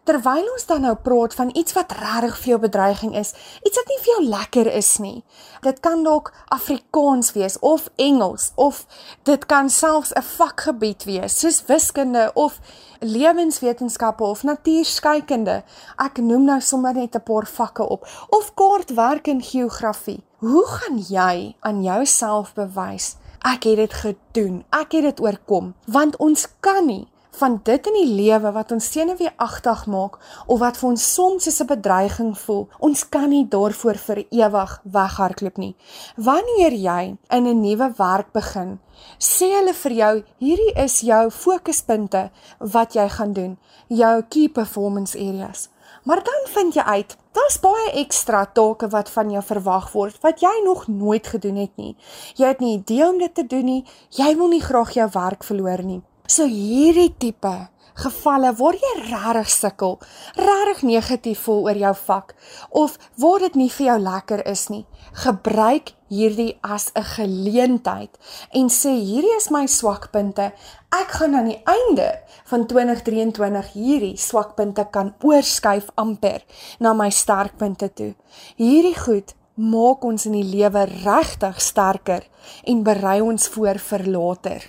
terwyl 0.04 0.44
ons 0.52 0.66
dan 0.68 0.84
nou 0.84 0.94
praat 1.00 1.34
van 1.34 1.50
iets 1.56 1.72
wat 1.76 1.92
regtig 1.96 2.36
vir 2.38 2.50
jou 2.52 2.58
bedreiging 2.60 3.14
is, 3.16 3.32
iets 3.64 3.78
wat 3.80 3.88
nie 3.88 3.98
vir 4.00 4.10
jou 4.12 4.24
lekker 4.28 4.70
is 4.80 4.90
nie. 5.00 5.24
Dit 5.64 5.80
kan 5.84 6.04
dalk 6.04 6.30
Afrikaans 6.52 7.32
wees 7.36 7.58
of 7.64 7.88
Engels 7.96 8.50
of 8.54 8.84
dit 9.28 9.46
kan 9.48 9.70
selfs 9.70 10.12
'n 10.12 10.22
vakgebied 10.22 11.04
wees, 11.04 11.38
soos 11.40 11.64
wiskunde 11.66 12.30
of 12.34 12.60
lewenswetenskappe 13.00 14.24
of 14.24 14.42
natuurskykunde. 14.42 15.62
Ek 15.96 16.16
noem 16.18 16.44
nou 16.44 16.60
sommer 16.60 16.94
net 16.94 17.16
'n 17.16 17.22
paar 17.22 17.46
vakke 17.46 17.88
op 17.88 18.06
of 18.28 18.54
kaartwerk 18.54 19.26
en 19.26 19.42
geografie. 19.42 20.22
Hoe 20.38 20.66
gaan 20.66 20.98
jy 20.98 21.56
aan 21.60 21.82
jouself 21.82 22.54
bewys 22.54 23.16
ek 23.44 23.66
het 23.68 23.76
dit 23.76 23.92
gedoen, 23.92 24.64
ek 24.72 24.96
het 24.96 25.02
dit 25.02 25.20
oorkom? 25.20 25.74
Want 25.86 26.16
ons 26.16 26.48
kan 26.64 26.86
nie 26.86 27.04
van 27.34 27.60
dit 27.62 27.86
in 27.90 27.96
die 27.98 28.10
lewe 28.14 28.52
wat 28.54 28.72
ons 28.72 28.86
senuweeagtig 28.94 29.84
maak 29.90 30.18
of 30.46 30.60
wat 30.62 30.78
vir 30.78 30.88
ons 30.92 31.06
soms 31.14 31.48
as 31.50 31.60
'n 31.60 31.66
bedreiging 31.66 32.38
voel. 32.38 32.68
Ons 32.78 33.08
kan 33.08 33.28
nie 33.28 33.48
daarvoor 33.48 33.98
vir 34.06 34.24
ewig 34.30 34.80
weghardloop 34.84 35.56
nie. 35.56 35.76
Wanneer 36.16 36.72
jy 36.72 37.16
in 37.30 37.46
'n 37.46 37.60
nuwe 37.60 37.92
werk 37.96 38.32
begin, 38.32 38.78
sê 39.18 39.46
hulle 39.58 39.74
vir 39.74 39.92
jou, 39.92 40.24
hierdie 40.38 40.74
is 40.84 41.00
jou 41.00 41.30
fokuspunte 41.30 42.30
wat 42.58 42.94
jy 42.94 43.08
gaan 43.08 43.32
doen, 43.32 43.58
jou 43.88 44.22
key 44.28 44.48
performance 44.48 45.18
areas. 45.18 45.68
Maar 46.04 46.20
dan 46.24 46.48
vind 46.52 46.74
jy 46.74 46.82
uit, 46.82 47.16
daar's 47.32 47.56
baie 47.60 47.92
ekstra 48.02 48.44
take 48.52 48.88
wat 48.92 49.10
van 49.10 49.30
jou 49.32 49.42
verwag 49.44 49.92
word 49.92 50.18
wat 50.20 50.42
jy 50.44 50.52
nog 50.64 50.86
nooit 50.88 51.26
gedoen 51.26 51.56
het 51.56 51.72
nie. 51.80 51.94
Jy 52.36 52.50
het 52.52 52.60
nie 52.60 52.74
idee 52.76 53.06
om 53.08 53.18
dit 53.18 53.34
te 53.34 53.46
doen 53.46 53.64
nie. 53.64 53.84
Jy 54.12 54.34
wil 54.36 54.52
nie 54.52 54.62
graag 54.62 54.92
jou 54.92 55.08
werk 55.14 55.44
verloor 55.44 55.82
nie. 55.82 56.02
So 56.28 56.44
hierdie 56.44 57.14
tipe 57.18 57.54
gevalle 57.94 58.50
waar 58.58 58.74
jy 58.74 58.92
regtig 59.06 59.50
sukkel, 59.54 59.98
regtig 60.36 60.82
negatief 60.82 61.44
voel 61.46 61.68
oor 61.68 61.78
jou 61.78 61.92
vak 62.04 62.34
of 62.70 62.96
waar 63.22 63.44
dit 63.46 63.58
nie 63.60 63.70
vir 63.70 63.86
jou 63.86 63.98
lekker 64.02 64.42
is 64.50 64.66
nie, 64.68 64.82
gebruik 65.24 65.94
hierdie 66.14 66.56
as 66.62 66.90
'n 66.94 67.02
geleentheid 67.16 68.12
en 68.52 68.68
sê 68.68 68.92
hierdie 68.94 69.36
is 69.36 69.50
my 69.50 69.66
swakpunte. 69.66 70.52
Ek 70.90 71.10
gaan 71.18 71.34
aan 71.34 71.48
die 71.50 71.62
einde 71.64 72.20
van 72.44 72.66
2023 72.66 73.72
hierdie 73.72 74.16
swakpunte 74.16 74.86
kan 74.90 75.14
oorskuif 75.22 75.90
amper 75.94 76.44
na 76.78 76.92
my 76.92 77.10
sterkpunte 77.10 77.92
toe. 77.94 78.14
Hierdie 78.56 78.98
goed 78.98 79.34
maak 79.54 80.04
ons 80.04 80.26
in 80.26 80.32
die 80.32 80.44
lewe 80.56 80.84
regtig 81.04 81.60
sterker 81.60 82.22
en 82.64 82.82
berei 82.82 83.20
ons 83.20 83.48
voor 83.48 83.78
vir 83.78 84.06
later. 84.06 84.62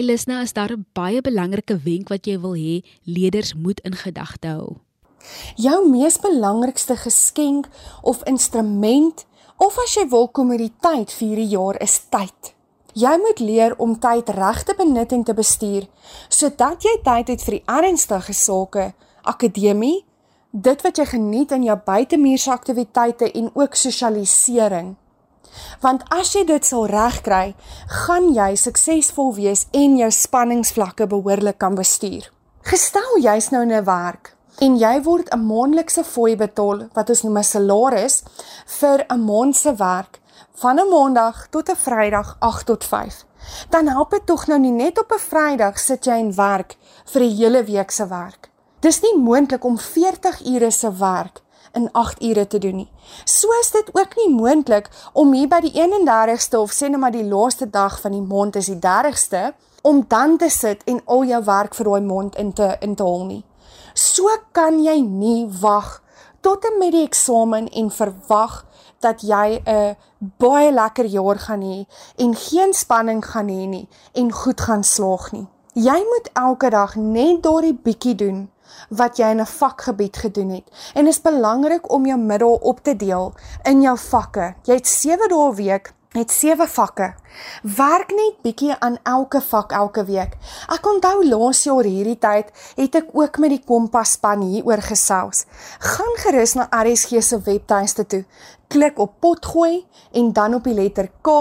Elisna, 0.00 0.40
is 0.42 0.52
daar 0.52 0.72
'n 0.72 0.86
baie 0.92 1.20
belangrike 1.20 1.76
wenk 1.84 2.08
wat 2.08 2.26
jy 2.26 2.40
wil 2.40 2.54
hê 2.54 2.84
leerders 3.04 3.54
moet 3.54 3.80
in 3.80 3.94
gedagte 3.94 4.48
hou? 4.48 4.76
Jou 5.56 5.88
mees 5.88 6.18
belangrikste 6.18 6.96
geskenk 6.96 7.68
of 8.02 8.22
instrument 8.24 9.26
of 9.60 9.76
as 9.82 9.92
jy 9.98 10.06
wil 10.08 10.30
kommoditeit 10.32 11.12
vir 11.12 11.26
hierdie 11.28 11.52
jaar 11.52 11.76
is 11.84 11.98
tyd. 12.12 12.54
Jy 12.96 13.12
moet 13.22 13.42
leer 13.44 13.74
om 13.78 13.92
tyd 14.02 14.32
reg 14.34 14.62
te 14.66 14.74
benut 14.78 15.12
en 15.12 15.24
te 15.24 15.34
bestuur 15.36 15.84
sodat 16.32 16.86
jy 16.86 16.96
tyd 17.04 17.28
het 17.34 17.44
vir 17.44 17.58
die 17.58 17.66
ernstige 17.68 18.34
sake, 18.34 18.86
akademie, 19.22 20.00
dit 20.50 20.82
wat 20.82 20.98
jy 20.98 21.06
geniet 21.12 21.52
in 21.54 21.68
jou 21.68 21.76
buitemuurse 21.86 22.50
aktiwiteite 22.50 23.30
en 23.38 23.52
ook 23.54 23.76
sosialisering. 23.78 24.96
Want 25.84 26.02
as 26.14 26.32
jy 26.34 26.46
dit 26.48 26.66
sal 26.66 26.88
regkry, 26.90 27.54
gaan 28.06 28.32
jy 28.34 28.50
suksesvol 28.58 29.34
wees 29.36 29.66
en 29.76 29.96
jou 30.00 30.10
spanningsvlakke 30.14 31.06
behoorlik 31.10 31.60
kan 31.60 31.78
bestuur. 31.78 32.30
Gestel 32.66 33.22
jy's 33.22 33.50
nou 33.52 33.62
in 33.62 33.72
'n 33.76 33.84
werk 33.84 34.34
en 34.60 34.76
jy 34.76 35.02
word 35.02 35.28
'n 35.32 35.46
maandelikse 35.46 36.04
fooi 36.04 36.36
betaal 36.36 36.88
wat 36.92 37.08
ons 37.08 37.22
noem 37.22 37.38
'n 37.38 37.50
salaris 37.54 38.22
vir 38.78 39.04
'n 39.08 39.24
maand 39.24 39.56
se 39.56 39.74
werk 39.74 40.20
van 40.62 40.78
'n 40.78 40.88
maandag 40.88 41.46
tot 41.50 41.70
'n 41.70 41.76
Vrydag 41.76 42.36
8 42.38 42.66
tot 42.66 42.84
5. 42.84 43.24
Dan 43.70 43.86
help 43.88 44.10
dit 44.10 44.26
tog 44.26 44.46
nou 44.46 44.58
nie 44.58 44.72
net 44.72 44.98
op 44.98 45.12
'n 45.12 45.18
Vrydag 45.18 45.78
sit 45.78 46.04
jy 46.04 46.18
en 46.18 46.34
werk 46.34 46.76
vir 47.04 47.22
'n 47.22 47.36
hele 47.36 47.64
week 47.64 47.90
se 47.90 48.06
werk. 48.06 48.50
Dis 48.80 49.00
nie 49.00 49.18
moontlik 49.18 49.64
om 49.64 49.78
40 49.78 50.44
ure 50.44 50.70
se 50.70 50.92
werk 50.92 51.42
in 51.72 51.92
8 51.92 52.22
ure 52.22 52.46
te 52.46 52.58
doen 52.58 52.76
nie. 52.76 52.90
So 53.24 53.48
is 53.60 53.70
dit 53.70 53.90
ook 53.92 54.16
nie 54.16 54.34
moontlik 54.34 54.90
om 55.12 55.32
hier 55.32 55.48
by 55.48 55.60
die 55.60 55.72
31ste 55.74 56.58
of 56.58 56.72
sê 56.72 56.88
net 56.88 57.00
maar 57.00 57.10
die 57.10 57.28
laaste 57.28 57.70
dag 57.70 58.00
van 58.00 58.12
die 58.12 58.26
maand 58.34 58.56
is 58.56 58.66
die 58.66 58.78
30ste 58.78 59.54
om 59.82 60.04
dan 60.08 60.36
te 60.36 60.48
sit 60.48 60.84
en 60.84 61.00
al 61.04 61.24
jou 61.24 61.44
werk 61.44 61.74
vir 61.74 61.84
daai 61.84 62.00
maand 62.00 62.36
in 62.36 62.52
te 62.52 62.76
in 62.80 62.94
te 62.94 63.02
hol 63.02 63.24
nie. 63.24 63.44
So 63.94 64.28
kan 64.52 64.82
jy 64.82 65.00
nie 65.00 65.48
wag 65.60 66.02
tot 66.40 66.64
en 66.64 66.78
met 66.78 66.92
die 66.92 67.04
eksamen 67.04 67.68
en 67.68 67.90
verwag 67.90 68.64
dat 69.00 69.22
jy 69.22 69.62
'n 69.66 69.96
baie 70.38 70.72
lekker 70.72 71.04
jaar 71.04 71.38
gaan 71.38 71.62
hê 71.62 71.86
en 72.16 72.34
geen 72.34 72.72
spanning 72.72 73.24
gaan 73.24 73.48
hê 73.48 73.66
nie 73.66 73.88
en 74.12 74.32
goed 74.32 74.60
gaan 74.60 74.84
slaag 74.84 75.32
nie. 75.32 75.46
Jy 75.74 75.98
moet 76.12 76.30
elke 76.32 76.70
dag 76.70 76.96
net 76.96 77.42
daardie 77.42 77.74
bietjie 77.74 78.14
doen 78.14 78.50
wat 78.88 79.16
jy 79.16 79.30
in 79.30 79.40
'n 79.40 79.46
vakgebied 79.46 80.16
gedoen 80.16 80.50
het. 80.50 80.66
En 80.94 81.04
dit 81.04 81.14
is 81.14 81.22
belangrik 81.22 81.92
om 81.92 82.06
jou 82.06 82.18
middel 82.18 82.54
op 82.54 82.82
te 82.82 82.96
deel 82.96 83.32
in 83.62 83.80
jou 83.80 83.98
vakke. 83.98 84.54
Jy 84.62 84.74
het 84.74 84.88
7 84.88 85.28
dae 85.28 85.48
'n 85.48 85.54
week 85.54 85.94
het 86.10 86.32
7 86.32 86.68
vakke. 86.68 87.12
Werk 87.62 88.10
net 88.10 88.40
bietjie 88.42 88.74
aan 88.82 88.96
elke 89.06 89.38
vak 89.40 89.72
elke 89.72 90.02
week. 90.08 90.32
Ek 90.66 90.86
onthou 90.90 91.22
laas 91.22 91.62
jaar 91.64 91.86
hierdie 91.86 92.18
tyd 92.18 92.50
het 92.80 92.96
ek 92.98 93.12
ook 93.14 93.38
met 93.38 93.54
die 93.54 93.62
Kompas-span 93.62 94.42
hieroor 94.42 94.82
gesels. 94.82 95.44
Gaan 95.78 96.16
gerus 96.24 96.56
na 96.58 96.66
RSG 96.74 97.22
se 97.22 97.38
webtuiste 97.46 98.06
toe. 98.06 98.24
Klik 98.68 98.98
op 98.98 99.20
potgooi 99.22 99.84
en 100.12 100.32
dan 100.32 100.54
op 100.58 100.66
die 100.66 100.74
letter 100.74 101.12
K. 101.22 101.36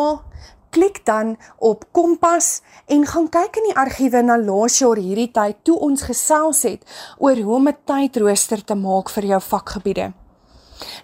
Klik 0.69 1.01
dan 1.05 1.33
op 1.57 1.87
Kompas 1.91 2.61
en 2.85 3.07
gaan 3.09 3.25
kyk 3.33 3.57
in 3.57 3.71
die 3.71 3.77
argiewe 3.77 4.21
na 4.21 4.37
laas 4.37 4.77
jaar 4.83 5.01
hierdie 5.01 5.31
tyd 5.33 5.63
toe 5.65 5.79
ons 5.81 6.05
gesels 6.05 6.61
het 6.69 6.85
oor 7.17 7.41
hoe 7.41 7.55
om 7.55 7.67
'n 7.67 7.77
tydrooster 7.85 8.61
te 8.63 8.75
maak 8.75 9.09
vir 9.09 9.25
jou 9.25 9.41
vakgebiede. 9.41 10.13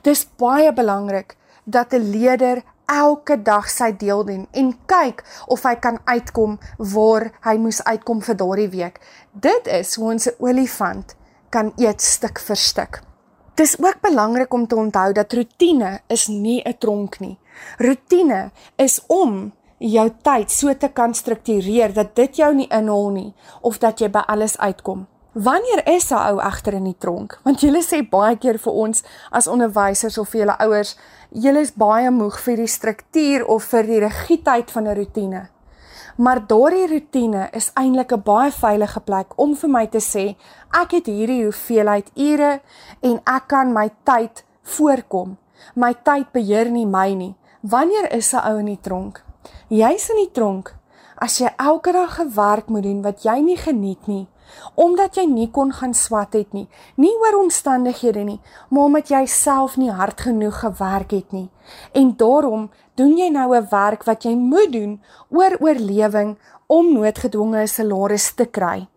Dis 0.04 0.28
baie 0.38 0.74
belangrik 0.74 1.36
dat 1.66 1.94
'n 1.94 2.12
leier 2.14 2.62
elke 2.86 3.42
dag 3.42 3.70
sy 3.70 3.92
deel 3.98 4.24
doen 4.26 4.48
en 4.52 4.72
kyk 4.86 5.24
of 5.48 5.64
hy 5.64 5.76
kan 5.76 6.00
uitkom 6.06 6.60
waar 6.78 7.32
hy 7.46 7.58
moes 7.58 7.84
uitkom 7.84 8.22
vir 8.22 8.36
daardie 8.36 8.70
week. 8.70 9.00
Dit 9.32 9.68
is 9.68 9.96
hoe 9.96 10.12
ons 10.14 10.28
'n 10.28 10.36
olifant 10.40 11.16
kan 11.50 11.74
eet 11.78 12.02
stuk 12.02 12.40
vir 12.40 12.56
stuk. 12.56 13.02
Dis 13.56 13.78
ook 13.80 14.02
belangrik 14.02 14.54
om 14.54 14.68
te 14.68 14.76
onthou 14.76 15.14
dat 15.14 15.34
rotine 15.34 16.00
is 16.08 16.28
nie 16.28 16.62
'n 16.66 16.78
tronk 16.78 17.20
nie. 17.20 17.38
Rotine 17.78 18.52
is 18.76 19.02
om 19.08 19.54
jou 19.78 20.10
tyd 20.22 20.52
so 20.52 20.74
te 20.74 20.88
kan 20.88 21.14
struktureer 21.14 21.94
dat 21.94 22.16
dit 22.16 22.36
jou 22.36 22.54
nie 22.54 22.68
inhol 22.68 23.10
nie 23.10 23.34
of 23.62 23.78
dat 23.78 24.00
jy 24.00 24.10
by 24.10 24.24
alles 24.28 24.58
uitkom. 24.58 25.08
Wanneer 25.36 25.88
is 25.88 26.12
'n 26.12 26.16
ou 26.32 26.40
agter 26.40 26.74
in 26.74 26.84
die 26.84 26.98
tronk? 26.98 27.40
Want 27.44 27.60
julle 27.60 27.84
sê 27.84 28.10
baie 28.10 28.38
keer 28.38 28.58
vir 28.58 28.74
ons 28.74 29.04
as 29.32 29.48
onderwysers 29.48 30.18
of 30.18 30.30
vir 30.30 30.40
julle 30.40 30.58
ouers, 30.60 30.96
julle 31.30 31.60
is 31.60 31.74
baie 31.74 32.10
moeg 32.10 32.40
vir 32.40 32.56
die 32.56 32.68
struktuur 32.68 33.46
of 33.46 33.64
vir 33.64 33.84
die 33.84 34.00
rigiedheid 34.00 34.72
van 34.72 34.88
'n 34.88 34.96
rotine. 34.96 35.50
Maar 36.18 36.48
daardie 36.48 36.88
rotine 36.88 37.50
is 37.52 37.72
eintlik 37.76 38.12
'n 38.14 38.22
baie 38.22 38.52
veilige 38.52 39.00
plek 39.00 39.34
om 39.36 39.56
vir 39.56 39.70
my 39.70 39.88
te 39.88 40.00
sê 40.00 40.36
ek 40.72 40.92
het 40.92 41.06
hierdie 41.06 41.44
hoeveelheid 41.44 42.12
ure 42.16 42.62
en 43.02 43.20
ek 43.26 43.48
kan 43.48 43.74
my 43.74 43.90
tyd 44.04 44.44
voorkom. 44.64 45.38
My 45.76 45.94
tyd 46.04 46.32
beheer 46.32 46.72
nie 46.72 46.86
my 46.86 47.14
nie. 47.14 47.36
Wanneer 47.62 48.14
is 48.14 48.34
'n 48.34 48.48
ou 48.48 48.60
in 48.60 48.66
die 48.66 48.82
tronk? 48.82 49.24
Jy's 49.68 50.10
in 50.10 50.16
die 50.16 50.32
tronk 50.32 50.76
as 51.18 51.40
jy 51.40 51.50
elke 51.58 51.92
dag 51.92 52.16
gewerk 52.16 52.68
moet 52.70 52.84
doen 52.84 53.02
wat 53.02 53.24
jy 53.24 53.40
nie 53.42 53.58
geniet 53.58 54.08
nie 54.08 54.28
omdat 54.76 55.16
jy 55.16 55.26
nie 55.26 55.50
kon 55.52 55.72
gaan 55.74 55.94
swat 55.94 56.34
het 56.34 56.54
nie, 56.54 56.68
nie 56.96 57.14
oor 57.24 57.40
omstandighede 57.44 58.24
nie, 58.24 58.40
maar 58.70 58.84
omdat 58.84 59.10
jy 59.10 59.26
self 59.26 59.78
nie 59.78 59.92
hard 59.92 60.22
genoeg 60.22 60.60
gewerk 60.60 61.12
het 61.12 61.32
nie. 61.32 61.50
En 61.94 62.16
daarom 62.18 62.70
doen 62.96 63.18
jy 63.18 63.30
nou 63.30 63.56
'n 63.56 63.68
werk 63.70 64.04
wat 64.04 64.24
jy 64.24 64.36
moet 64.36 64.72
doen 64.72 65.02
oor 65.30 65.58
oorlewing 65.60 66.38
om 66.68 66.94
noodgedwonge 66.94 67.62
'n 67.62 67.68
salaris 67.68 68.34
te 68.34 68.46
kry. 68.46 68.88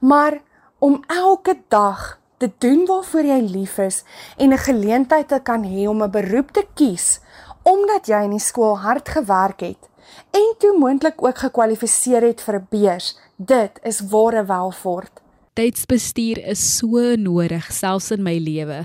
Maar 0.00 0.40
om 0.78 1.02
elke 1.06 1.58
dag 1.68 2.18
te 2.38 2.50
doen 2.58 2.86
waarvoor 2.86 3.24
jy 3.24 3.40
lief 3.40 3.78
is 3.78 4.04
en 4.36 4.52
'n 4.52 4.58
geleentheid 4.58 5.28
te 5.28 5.40
kan 5.42 5.64
hê 5.64 5.88
om 5.88 6.02
'n 6.02 6.10
beroep 6.10 6.50
te 6.50 6.66
kies 6.74 7.20
omdat 7.62 8.06
jy 8.06 8.22
in 8.24 8.30
die 8.30 8.40
skool 8.40 8.78
hard 8.78 9.08
gewerk 9.08 9.60
het 9.60 9.88
en 10.30 10.54
toe 10.58 10.78
moontlik 10.78 11.22
ook 11.22 11.38
gekwalifiseer 11.38 12.22
het 12.22 12.40
vir 12.40 12.54
'n 12.54 12.66
beurs 12.70 13.18
Dit 13.38 13.78
is 13.86 14.00
ware 14.10 14.44
welvaart. 14.44 15.20
Tydsbestuur 15.54 16.40
is 16.42 16.58
so 16.76 17.14
nodig 17.14 17.68
selfs 17.70 18.10
in 18.10 18.22
my 18.26 18.34
lewe. 18.42 18.80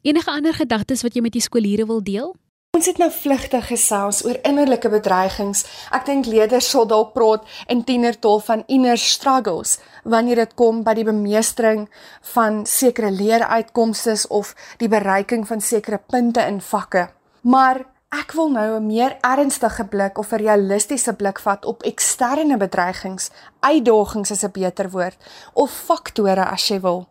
Enige 0.00 0.30
ander 0.32 0.56
gedagtes 0.56 1.02
wat 1.04 1.12
jy 1.12 1.20
met 1.20 1.34
die 1.36 1.42
skooliere 1.44 1.84
wil 1.84 2.00
deel? 2.00 2.30
Ons 2.72 2.88
het 2.88 2.96
nou 2.96 3.10
vlugtig 3.12 3.66
gesels 3.68 4.22
oor 4.24 4.38
innerlike 4.48 4.88
bedreigings. 4.88 5.66
Ek 5.92 6.08
dink 6.08 6.30
leerders 6.32 6.70
sal 6.72 6.88
dalk 6.88 7.12
praat 7.12 7.44
in 7.68 7.84
tienertaal 7.84 8.40
van 8.40 8.64
inner 8.72 8.96
struggles 8.96 9.76
wanneer 10.08 10.46
dit 10.46 10.56
kom 10.56 10.80
by 10.80 10.96
die 10.96 11.04
bemeestering 11.04 11.84
van 12.32 12.64
sekere 12.64 13.12
leeruitkomste 13.12 14.16
of 14.32 14.54
die 14.80 14.88
bereiking 14.88 15.44
van 15.44 15.60
sekere 15.60 16.00
punte 16.00 16.40
in 16.48 16.64
vakke. 16.64 17.10
Maar 17.44 17.84
Ek 18.10 18.32
wil 18.34 18.48
nou 18.50 18.70
'n 18.76 18.86
meer 18.86 19.12
ernstige 19.22 19.84
blik 19.84 20.18
of 20.18 20.32
'n 20.32 20.42
realistiese 20.42 21.12
blik 21.14 21.38
vat 21.38 21.64
op 21.64 21.82
eksterne 21.82 22.56
bedreigings, 22.56 23.30
uitdagings 23.60 24.30
is 24.30 24.42
'n 24.44 24.50
beter 24.52 24.90
woord, 24.90 25.16
of 25.52 25.70
faktore 25.70 26.44
as 26.44 26.68
jy 26.68 26.80
wil, 26.80 27.06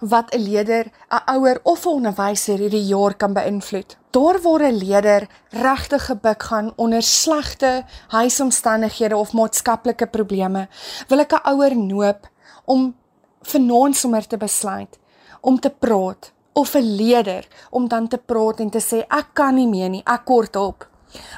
wat 0.00 0.34
'n 0.34 0.38
leier, 0.38 0.86
'n 1.10 1.22
ouer 1.34 1.60
of 1.62 1.84
'n 1.86 1.88
onderwyser 1.88 2.58
hierdie 2.58 2.86
jaar 2.86 3.14
kan 3.14 3.32
beïnvloed. 3.32 3.96
Daar 4.10 4.42
waar 4.42 4.62
'n 4.62 4.78
leier 4.78 5.28
regtig 5.50 6.06
gebuk 6.06 6.42
gaan 6.42 6.72
onder 6.76 7.02
slegte 7.02 7.84
huisomstandighede 8.08 9.16
of 9.16 9.32
maatskaplike 9.32 10.06
probleme, 10.06 10.68
wil 11.08 11.18
ek 11.18 11.32
'n 11.32 11.48
ouer 11.50 11.76
noop 11.76 12.28
om 12.64 12.96
vanaand 13.42 13.96
sommer 13.96 14.26
te 14.26 14.36
besluit 14.36 14.98
om 15.40 15.60
te 15.60 15.70
praat 15.70 16.33
of 16.54 16.74
'n 16.74 16.96
leier 16.96 17.46
om 17.70 17.88
dan 17.88 18.08
te 18.08 18.18
praat 18.18 18.60
en 18.60 18.70
te 18.70 18.80
sê 18.80 19.04
ek 19.08 19.26
kan 19.32 19.54
nie 19.54 19.66
meer 19.66 19.90
nie, 19.90 20.02
ek 20.06 20.24
kort 20.24 20.56
op. 20.56 20.88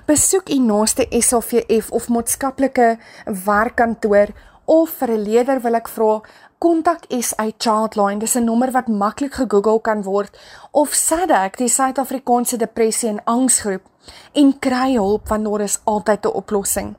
Besoek 0.06 0.48
u 0.48 0.58
naaste 0.58 1.06
SAVF 1.10 1.90
of 1.90 2.08
maatskaplike 2.08 2.98
werkkantoor 3.46 4.28
of 4.64 4.90
vir 4.90 5.10
'n 5.10 5.22
leier 5.22 5.60
wil 5.60 5.74
ek 5.74 5.88
vra 5.88 6.20
kontak 6.58 7.04
SA 7.10 7.50
Childline 7.58 8.18
dis 8.18 8.36
'n 8.36 8.44
nommer 8.44 8.70
wat 8.72 8.88
maklik 8.88 9.34
gegoogel 9.34 9.80
kan 9.80 10.02
word 10.02 10.38
of 10.72 10.94
SADAG 10.94 11.56
die 11.56 11.68
Suid-Afrikaanse 11.68 12.56
Depressie 12.56 13.08
en 13.08 13.24
Angsgroep 13.24 13.82
en 14.32 14.58
kry 14.58 14.94
hulp 14.94 15.28
want 15.28 15.44
daar 15.44 15.60
is 15.60 15.80
altyd 15.84 16.24
'n 16.24 16.36
oplossing. 16.42 16.94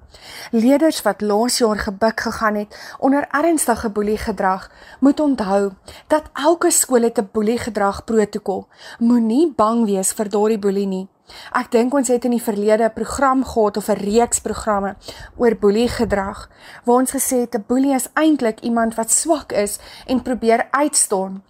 Leerders 0.51 1.01
wat 1.01 1.21
laas 1.21 1.57
jaar 1.57 1.79
gebuk 1.79 2.19
gegaan 2.19 2.55
het 2.55 2.95
onder 2.99 3.27
ernstige 3.31 3.89
boeliegedrag, 3.89 4.71
moet 4.99 5.19
onthou 5.19 5.71
dat 6.07 6.23
elke 6.33 6.71
skool 6.71 7.01
het 7.01 7.17
'n 7.17 7.29
boeliegedrag 7.31 8.03
protokol. 8.03 8.67
Moenie 8.99 9.53
bang 9.55 9.85
wees 9.85 10.11
vir 10.11 10.29
daardie 10.29 10.59
boelie 10.59 10.87
nie. 10.87 11.07
Ek 11.51 11.71
dink 11.71 11.93
ons 11.93 12.07
het 12.07 12.25
in 12.27 12.31
die 12.31 12.43
verlede 12.43 12.87
'n 12.87 12.93
program 12.93 13.43
gehad 13.43 13.77
of 13.77 13.89
'n 13.89 13.99
reeks 13.99 14.39
programme 14.39 14.95
oor 15.35 15.55
boeliegedrag 15.55 16.49
waar 16.85 16.95
ons 16.95 17.11
gesê 17.11 17.37
het 17.43 17.55
'n 17.55 17.65
boelie 17.67 17.93
is 17.93 18.09
eintlik 18.13 18.59
iemand 18.59 18.95
wat 18.95 19.11
swak 19.11 19.51
is 19.51 19.79
en 20.05 20.21
probeer 20.21 20.67
uitstaan 20.71 21.43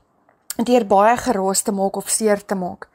deur 0.64 0.86
baie 0.86 1.18
geraas 1.18 1.62
te 1.62 1.72
maak 1.72 1.96
of 1.96 2.10
seer 2.10 2.46
te 2.46 2.56
maak 2.56 2.90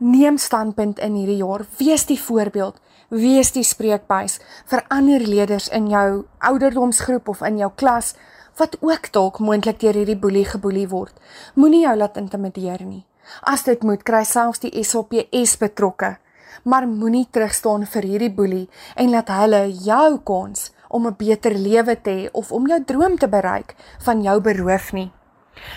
neem 0.00 0.38
standpunt 0.38 0.98
in 0.98 1.14
hierdie 1.14 1.40
jaar. 1.42 1.66
Wees 1.78 2.06
die 2.08 2.18
voorbeeld, 2.20 2.80
wees 3.12 3.52
die 3.52 3.64
spreekbuis 3.66 4.38
vir 4.70 4.84
ander 4.88 5.20
leerders 5.20 5.68
in 5.68 5.90
jou 5.92 6.24
ouderdomsgroep 6.38 7.28
of 7.28 7.42
in 7.44 7.58
jou 7.60 7.70
klas 7.76 8.14
wat 8.56 8.76
ook 8.80 9.12
dalk 9.12 9.38
moontlik 9.38 9.80
deur 9.80 9.96
hierdie 10.00 10.18
boelie 10.18 10.46
geboelie 10.48 10.88
word. 10.88 11.14
Moenie 11.54 11.84
jou 11.84 11.94
laat 11.96 12.16
intimideer 12.16 12.82
nie. 12.84 13.04
As 13.46 13.62
dit 13.68 13.82
moet, 13.86 14.02
kry 14.02 14.24
selfs 14.24 14.64
die 14.64 14.72
SAPS 14.84 15.56
betrokke. 15.60 16.16
Maar 16.64 16.88
moenie 16.88 17.26
terugstaan 17.30 17.86
vir 17.86 18.08
hierdie 18.08 18.32
boelie 18.34 18.66
en 18.96 19.12
laat 19.12 19.30
hulle 19.32 19.62
jou 19.70 20.18
kans 20.24 20.70
om 20.88 21.06
'n 21.06 21.16
beter 21.16 21.54
lewe 21.54 21.94
te 22.02 22.10
hê 22.10 22.28
of 22.32 22.52
om 22.52 22.66
jou 22.66 22.84
droom 22.84 23.16
te 23.18 23.28
bereik 23.28 23.76
van 24.04 24.22
jou 24.22 24.40
beroof 24.40 24.92
nie. 24.92 25.12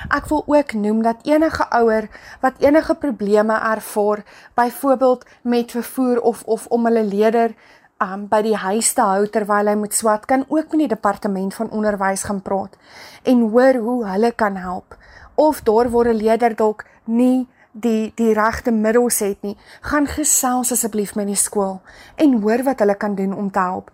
Ek 0.10 0.28
wil 0.30 0.44
ook 0.48 0.74
noem 0.74 1.02
dat 1.02 1.24
enige 1.24 1.66
ouer 1.70 2.10
wat 2.42 2.60
enige 2.60 2.96
probleme 2.96 3.54
ervaar, 3.60 4.24
byvoorbeeld 4.56 5.26
met 5.42 5.72
vervoer 5.72 6.22
of 6.22 6.44
of 6.44 6.66
om 6.68 6.86
hulle 6.86 7.04
leerder 7.04 7.56
um, 8.04 8.28
by 8.28 8.42
die 8.46 8.56
huis 8.56 8.94
te 8.94 9.02
hou 9.02 9.28
terwyl 9.28 9.70
hy 9.72 9.76
moet 9.80 9.96
swat, 9.96 10.26
kan 10.26 10.46
ook 10.48 10.72
met 10.74 10.86
die 10.86 10.92
departement 10.96 11.56
van 11.56 11.72
onderwys 11.72 12.26
gaan 12.30 12.42
praat 12.42 12.78
en 13.24 13.48
hoor 13.54 13.80
hoe 13.86 14.00
hulle 14.12 14.32
kan 14.32 14.56
help. 14.56 14.98
Of 15.36 15.62
daar 15.62 15.90
word 15.90 16.08
'n 16.08 16.22
leerder 16.22 16.56
dalk 16.56 16.86
nie 17.06 17.48
die 17.72 18.12
die 18.16 18.34
regte 18.34 18.72
middels 18.72 19.20
het 19.20 19.42
nie, 19.42 19.58
gaan 19.82 20.08
gesels 20.08 20.72
asseblief 20.72 21.16
met 21.16 21.28
die 21.28 21.40
skool 21.40 21.82
en 22.16 22.42
hoor 22.42 22.64
wat 22.64 22.80
hulle 22.80 22.96
kan 22.96 23.16
doen 23.16 23.34
om 23.34 23.52
te 23.52 23.60
help. 23.60 23.92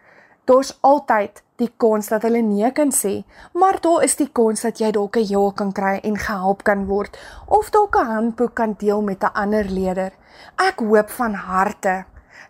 Daar's 0.49 0.71
altyd 0.81 1.43
die 1.61 1.69
kans 1.77 2.07
dat 2.09 2.23
hulle 2.25 2.39
nee 2.41 2.71
kan 2.73 2.89
sê, 2.95 3.19
maar 3.53 3.77
daar 3.83 4.03
is 4.07 4.15
die 4.17 4.31
kans 4.33 4.63
dat 4.65 4.79
jy 4.81 4.89
dalk 4.95 5.17
'n 5.17 5.27
ja 5.29 5.51
kan 5.55 5.71
kry 5.71 5.99
en 6.03 6.17
gehelp 6.17 6.63
kan 6.63 6.85
word 6.87 7.17
of 7.47 7.69
dalk 7.69 7.95
'n 7.95 8.05
handboek 8.05 8.53
kan 8.55 8.73
deel 8.79 9.01
met 9.01 9.23
'n 9.23 9.33
ander 9.33 9.65
leier. 9.69 10.11
Ek 10.57 10.79
hoop 10.79 11.09
van 11.09 11.33
harte 11.33 12.05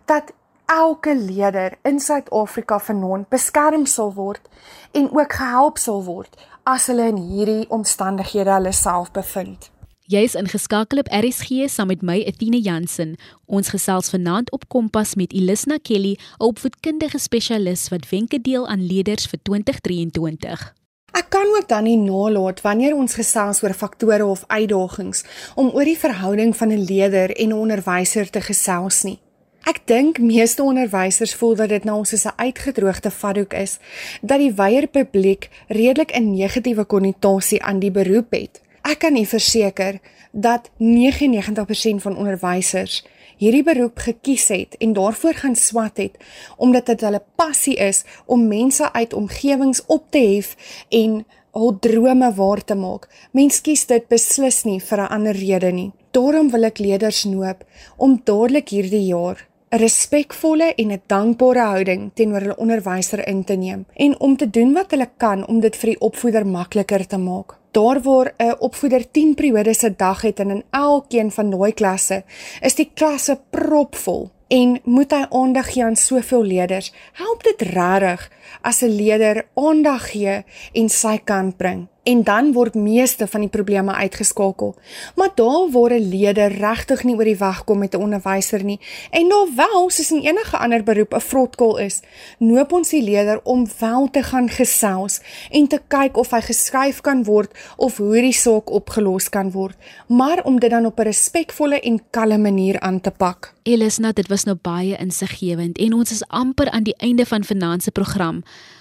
dat 0.06 0.32
elke 0.66 1.16
leier 1.16 1.78
in 1.84 2.00
Suid-Afrika 2.00 2.80
vanaand 2.80 3.30
beskerm 3.30 3.86
sal 3.86 4.14
word 4.14 4.50
en 4.92 5.10
ook 5.12 5.34
gehelp 5.34 5.78
sal 5.78 6.04
word 6.04 6.38
as 6.64 6.88
hulle 6.88 7.08
in 7.08 7.18
hierdie 7.18 7.70
omstandighede 7.70 8.52
hulle 8.52 8.72
self 8.72 9.12
bevind. 9.12 9.72
Jy 10.10 10.24
is 10.26 10.34
ingeskakel 10.34 11.04
op 11.04 11.10
RSG 11.14 11.68
saam 11.70 11.92
met 11.92 12.02
my 12.02 12.16
Etienne 12.26 12.58
Jansen. 12.66 13.12
Ons 13.46 13.68
gesels 13.70 14.08
vanaand 14.10 14.48
op 14.50 14.64
Kompas 14.74 15.12
met 15.14 15.34
Elisna 15.38 15.78
Kelly, 15.78 16.16
'n 16.18 16.44
opvoedkundige 16.48 17.20
spesialis 17.20 17.90
wat 17.90 18.10
wenke 18.10 18.42
deel 18.42 18.68
aan 18.68 18.88
leerders 18.88 19.28
vir 19.28 19.40
2023. 19.44 20.74
Ek 21.14 21.30
kan 21.30 21.46
ook 21.46 21.68
dan 21.68 21.84
nie 21.84 21.98
nalat 21.98 22.62
wanneer 22.62 22.96
ons 22.96 23.14
gesels 23.14 23.64
oor 23.64 23.74
faktore 23.74 24.26
of 24.26 24.44
uitdagings 24.48 25.24
om 25.56 25.70
oor 25.70 25.86
die 25.86 25.98
verhouding 25.98 26.58
van 26.58 26.72
'n 26.72 26.86
leier 26.90 27.30
en 27.36 27.50
'n 27.50 27.54
onderwyser 27.54 28.30
te 28.30 28.42
gesels 28.42 29.04
nie. 29.04 29.20
Ek 29.64 29.82
dink 29.86 30.20
meeste 30.20 30.64
onderwysers 30.64 31.36
voel 31.36 31.56
dat 31.56 31.70
dit 31.70 31.84
nou 31.84 32.06
soos 32.06 32.26
'n 32.26 32.34
uitgedroogde 32.36 33.12
vadhoek 33.12 33.54
is, 33.54 33.78
dat 34.22 34.40
die 34.40 34.54
wyeer 34.54 34.88
publiek 34.88 35.50
redelik 35.68 36.12
'n 36.16 36.34
negatiewe 36.34 36.86
konnotasie 36.86 37.64
aan 37.64 37.80
die 37.80 37.92
beroep 37.92 38.32
het. 38.32 38.62
Ek 38.82 39.00
kan 39.00 39.18
u 39.18 39.26
verseker 39.26 40.00
dat 40.32 40.70
99% 40.78 42.02
van 42.06 42.18
onderwysers 42.18 43.04
hierdie 43.40 43.64
beroep 43.64 44.00
gekies 44.04 44.48
het 44.52 44.76
en 44.84 44.94
daarvoor 44.94 45.34
gaan 45.34 45.56
swat 45.56 45.98
het 45.98 46.18
omdat 46.58 46.86
dit 46.92 47.02
hulle 47.02 47.22
passie 47.40 47.76
is 47.76 48.04
om 48.26 48.48
mense 48.48 48.94
uit 48.94 49.14
omgewings 49.14 49.86
op 49.86 50.12
te 50.12 50.20
hef 50.20 50.56
en 50.90 51.24
hul 51.56 51.78
drome 51.80 52.34
waar 52.36 52.64
te 52.64 52.76
maak. 52.76 53.08
Mens 53.32 53.62
kies 53.62 53.86
dit 53.90 54.08
beslis 54.08 54.64
nie 54.64 54.80
vir 54.80 55.00
'n 55.02 55.12
ander 55.16 55.36
rede 55.36 55.72
nie. 55.72 55.92
Daarom 56.12 56.50
wil 56.50 56.64
ek 56.64 56.80
leerders 56.80 57.24
noop 57.24 57.64
om 57.98 58.22
dadelik 58.24 58.70
hierdie 58.70 59.06
jaar 59.06 59.48
'n 59.72 59.78
respekvolle 59.78 60.74
en 60.76 60.92
'n 60.92 61.02
dankbare 61.08 61.66
houding 61.74 62.12
teenoor 62.14 62.42
hulle 62.42 62.58
onderwyser 62.58 63.28
in 63.28 63.44
te 63.44 63.54
neem 63.56 63.86
en 63.94 64.20
om 64.20 64.38
te 64.38 64.50
doen 64.50 64.74
wat 64.74 64.92
hulle 64.92 65.10
kan 65.18 65.48
om 65.48 65.60
dit 65.60 65.76
vir 65.76 65.90
die 65.90 66.02
opvoeder 66.02 66.46
makliker 66.46 67.08
te 67.08 67.18
maak. 67.18 67.59
Daar 67.72 68.02
waar 68.02 68.34
'n 68.38 68.56
opvoeder 68.60 69.12
10 69.12 69.36
periodes 69.36 69.82
'n 69.84 69.94
dag 69.98 70.22
het 70.22 70.40
en 70.40 70.50
in 70.50 70.64
elkeen 70.70 71.32
van 71.32 71.50
daai 71.50 71.74
klasse 71.74 72.24
is 72.62 72.76
die 72.76 72.92
klasse 72.94 73.40
propvol 73.50 74.30
en 74.48 74.80
moet 74.84 75.12
hy 75.12 75.26
aandag 75.30 75.74
gee 75.74 75.84
aan 75.84 75.96
soveel 75.96 76.44
leerders. 76.44 76.94
Help 77.14 77.44
dit 77.44 77.62
regtig 77.62 78.32
as 78.62 78.82
'n 78.82 78.96
leier 79.00 79.46
aandag 79.56 80.12
gee 80.12 80.44
en 80.74 80.90
sy 80.90 81.18
kant 81.24 81.58
bring 81.58 81.88
en 82.10 82.24
dan 82.24 82.54
word 82.54 82.76
meeste 82.76 83.28
van 83.28 83.44
die 83.44 83.52
probleme 83.52 83.94
uitgeskakel. 83.94 84.76
Maar 85.16 85.32
daar 85.36 85.70
waar 85.72 85.94
'n 85.94 86.10
leier 86.10 86.58
regtig 86.58 87.04
nie 87.04 87.16
oor 87.16 87.30
die 87.30 87.38
weg 87.38 87.64
kom 87.64 87.80
met 87.80 87.94
'n 87.94 88.02
onderwyser 88.02 88.64
nie 88.64 88.80
en 89.12 89.30
daar 89.30 89.48
wel 89.56 89.90
soos 89.90 90.12
in 90.12 90.22
enige 90.22 90.58
ander 90.58 90.84
beroep 90.84 91.14
'n 91.14 91.20
vrotkol 91.20 91.78
is, 91.78 92.02
noop 92.38 92.72
ons 92.72 92.90
die 92.90 93.04
leier 93.04 93.40
om 93.44 93.68
wel 93.80 94.10
te 94.12 94.24
gaan 94.24 94.50
gesels 94.50 95.22
en 95.50 95.68
te 95.68 95.82
kyk 95.88 96.18
of 96.18 96.32
hy 96.32 96.42
geskryf 96.42 97.02
kan 97.02 97.24
word 97.24 97.52
of 97.78 97.98
hoe 97.98 98.22
die 98.22 98.34
saak 98.34 98.70
opgelos 98.70 99.30
kan 99.30 99.52
word, 99.52 99.76
maar 100.08 100.44
om 100.44 100.60
dit 100.60 100.70
dan 100.70 100.86
op 100.86 101.00
'n 101.00 101.04
respekvolle 101.04 101.80
en 101.80 102.02
kalme 102.10 102.38
manier 102.38 102.80
aan 102.80 103.02
te 103.02 103.12
pak. 103.12 103.54
Elisna, 103.64 104.12
dit 104.12 104.28
was 104.28 104.44
nou 104.44 104.58
baie 104.62 104.98
insiggewend 104.98 105.78
en 105.78 105.94
ons 105.94 106.12
is 106.12 106.28
amper 106.28 106.70
aan 106.70 106.84
die 106.84 106.96
einde 106.98 107.26
van 107.26 107.44
vanaand 107.44 107.84
se 107.84 107.92
program. 107.92 108.39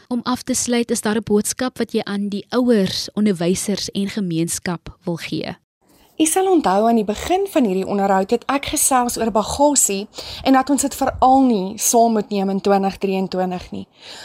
Om 0.08 0.20
af 0.22 0.42
te 0.42 0.54
sluit, 0.54 0.90
is 0.90 1.00
daar 1.00 1.16
'n 1.16 1.24
boodskap 1.24 1.78
wat 1.78 1.92
jy 1.92 2.00
aan 2.04 2.28
die 2.28 2.46
ouers, 2.48 3.08
onderwysers 3.12 3.90
en 3.90 4.08
gemeenskap 4.08 4.98
wil 5.04 5.16
gee? 5.16 5.56
Ek 6.18 6.26
sal 6.26 6.48
onthou 6.50 6.88
aan 6.88 6.96
die 6.98 7.06
begin 7.06 7.44
van 7.46 7.62
hierdie 7.68 7.86
onderhoud 7.86 8.32
het 8.34 8.42
ek 8.50 8.72
gesels 8.72 9.14
oor 9.20 9.30
bagasie 9.30 10.08
en 10.42 10.56
dat 10.58 10.72
ons 10.74 10.82
dit 10.82 10.96
veral 10.98 11.44
nie 11.46 11.76
saam 11.78 12.16
moet 12.18 12.32
neem 12.34 12.50
in 12.50 12.58
2023 12.58 13.68
nie. 13.70 13.84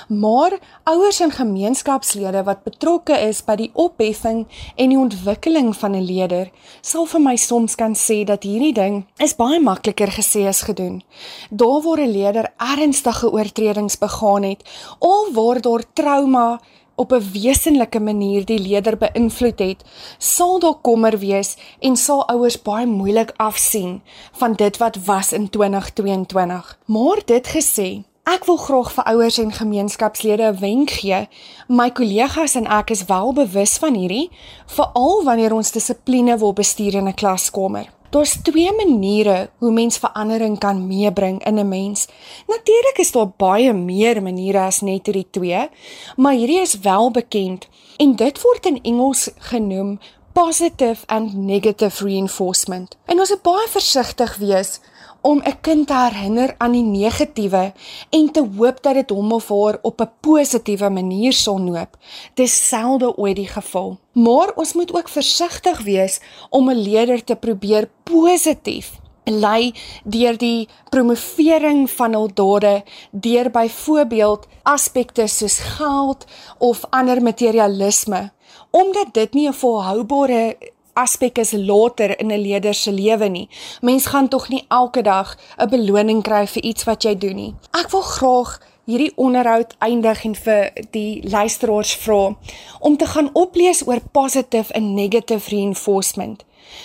Maar 0.09 0.55
ouers 0.89 1.21
en 1.21 1.35
gemeenskapslede 1.37 2.41
wat 2.49 2.65
betrokke 2.65 3.19
is 3.27 3.43
by 3.45 3.59
die 3.61 3.69
opheffing 3.77 4.41
en 4.73 4.89
die 4.89 4.97
ontwikkeling 4.97 5.69
van 5.77 5.93
'n 5.93 6.01
leier, 6.09 6.49
sal 6.81 7.05
vir 7.05 7.21
my 7.21 7.35
soms 7.37 7.75
kan 7.75 7.93
sê 7.93 8.25
dat 8.25 8.41
hierdie 8.41 8.73
ding 8.73 9.05
is 9.19 9.37
baie 9.37 9.59
makliker 9.59 10.09
gesê 10.09 10.47
as 10.47 10.65
gedoen. 10.65 11.03
Daar 11.51 11.81
waar 11.85 12.01
'n 12.01 12.09
leier 12.09 12.49
ernstige 12.57 13.29
oortredings 13.29 13.97
begaan 13.97 14.43
het 14.43 14.65
of 14.99 15.29
waar 15.35 15.61
daar 15.61 15.83
trauma 15.93 16.59
op 16.95 17.11
'n 17.11 17.31
wesenlike 17.33 17.99
manier 17.99 18.45
die 18.45 18.59
leier 18.59 18.97
beïnvloed 18.97 19.59
het, 19.59 19.83
sal 20.17 20.59
daar 20.59 20.79
kommer 20.81 21.19
wees 21.19 21.57
en 21.79 21.95
sal 21.95 22.27
ouers 22.27 22.61
baie 22.61 22.85
moeilik 22.85 23.33
afsien 23.35 24.01
van 24.31 24.53
dit 24.53 24.77
wat 24.77 24.97
was 25.05 25.33
in 25.33 25.49
2022. 25.49 26.79
Maar 26.85 27.21
dit 27.25 27.47
gesê, 27.47 28.03
ek 28.23 28.45
wil 28.45 28.57
graag 28.57 28.91
vir 28.91 29.03
ouers 29.03 29.37
en 29.37 29.51
gemeenskapslede 29.51 30.43
'n 30.43 30.59
wenk 30.59 30.89
gee. 30.89 31.27
My 31.67 31.91
kollegas 31.91 32.55
en 32.55 32.67
ek 32.67 32.89
is 32.89 33.05
wel 33.05 33.33
bewus 33.33 33.77
van 33.77 33.93
hierdie, 33.93 34.29
veral 34.65 35.23
wanneer 35.23 35.53
ons 35.53 35.71
dissipline 35.71 36.37
wil 36.37 36.53
bestuur 36.53 36.93
in 36.93 37.07
'n 37.07 37.13
klaskamer. 37.13 38.02
Daar's 38.13 38.37
twee 38.41 38.73
maniere 38.73 39.49
hoe 39.57 39.71
mens 39.71 39.97
verandering 39.97 40.59
kan 40.59 40.87
meebring 40.87 41.45
in 41.45 41.59
'n 41.59 41.67
mens. 41.67 42.07
Natuurlik 42.47 42.97
is 42.97 43.11
daar 43.11 43.29
baie 43.37 43.73
meer 43.73 44.21
maniere 44.21 44.59
as 44.59 44.81
net 44.81 45.05
hierdie 45.05 45.27
twee, 45.29 45.69
maar 46.15 46.33
hierdie 46.33 46.61
is 46.61 46.79
wel 46.79 47.11
bekend 47.11 47.67
en 47.97 48.15
dit 48.15 48.41
word 48.41 48.65
in 48.65 48.79
Engels 48.81 49.29
genoem 49.37 49.99
positive 50.33 51.05
and 51.05 51.33
negative 51.33 52.03
reinforcement. 52.03 52.97
En 53.05 53.19
ons 53.19 53.29
moet 53.29 53.41
baie 53.41 53.67
versigtig 53.67 54.37
wees 54.37 54.79
om 55.23 55.41
'n 55.43 55.59
kind 55.61 55.87
te 55.87 55.93
herinner 55.93 56.55
aan 56.57 56.71
die 56.71 56.83
negatiewe 56.83 57.73
en 58.09 58.31
te 58.31 58.43
hoop 58.57 58.83
dat 58.83 58.93
dit 58.93 59.09
hom 59.09 59.31
of 59.31 59.49
haar 59.49 59.77
op 59.81 60.01
'n 60.01 60.11
positiewe 60.19 60.89
manier 60.89 61.33
sal 61.33 61.57
noop. 61.57 61.97
Dis 62.33 62.67
selde 62.67 63.17
ooit 63.17 63.35
die 63.35 63.47
geval. 63.47 63.97
Maar 64.11 64.51
ons 64.55 64.73
moet 64.73 64.93
ook 64.93 65.09
versigtig 65.09 65.81
wees 65.81 66.19
om 66.49 66.69
'n 66.69 66.81
leier 66.81 67.23
te 67.23 67.35
probeer 67.35 67.89
positief 68.03 69.01
lei 69.23 69.73
deur 70.03 70.37
die 70.37 70.67
promovering 70.91 71.89
van 71.89 72.13
hul 72.13 72.29
dade 72.33 72.83
deur 73.11 73.49
byvoorbeeld 73.51 74.47
aspekte 74.63 75.27
soos 75.27 75.59
geld 75.77 76.25
of 76.57 76.83
ander 76.89 77.21
materialisme 77.21 78.31
omdat 78.71 79.13
dit 79.13 79.33
nie 79.33 79.47
'n 79.47 79.53
volhoubare 79.53 80.57
aspek 80.93 81.37
is 81.37 81.51
later 81.51 82.19
in 82.19 82.31
'n 82.31 82.41
leier 82.41 82.73
se 82.73 82.91
lewe 82.91 83.29
nie. 83.29 83.49
Mens 83.81 84.05
gaan 84.05 84.27
tog 84.27 84.49
nie 84.49 84.65
elke 84.67 85.01
dag 85.01 85.37
'n 85.57 85.69
beloning 85.69 86.23
kry 86.23 86.47
vir 86.47 86.63
iets 86.63 86.83
wat 86.83 87.03
jy 87.03 87.17
doen 87.17 87.35
nie. 87.35 87.55
Ek 87.71 87.89
wil 87.91 88.01
graag 88.01 88.59
hierdie 88.85 89.11
onderhoud 89.15 89.75
eindig 89.79 90.23
en 90.23 90.35
vir 90.35 90.71
die 90.91 91.21
luisteraars 91.29 91.95
vra 91.95 92.35
om 92.79 92.97
te 92.97 93.05
gaan 93.05 93.29
oplees 93.33 93.87
oor 93.87 94.01
positive 94.11 94.73
en 94.73 94.93
negative 94.93 95.49
reinforcement. 95.49 96.43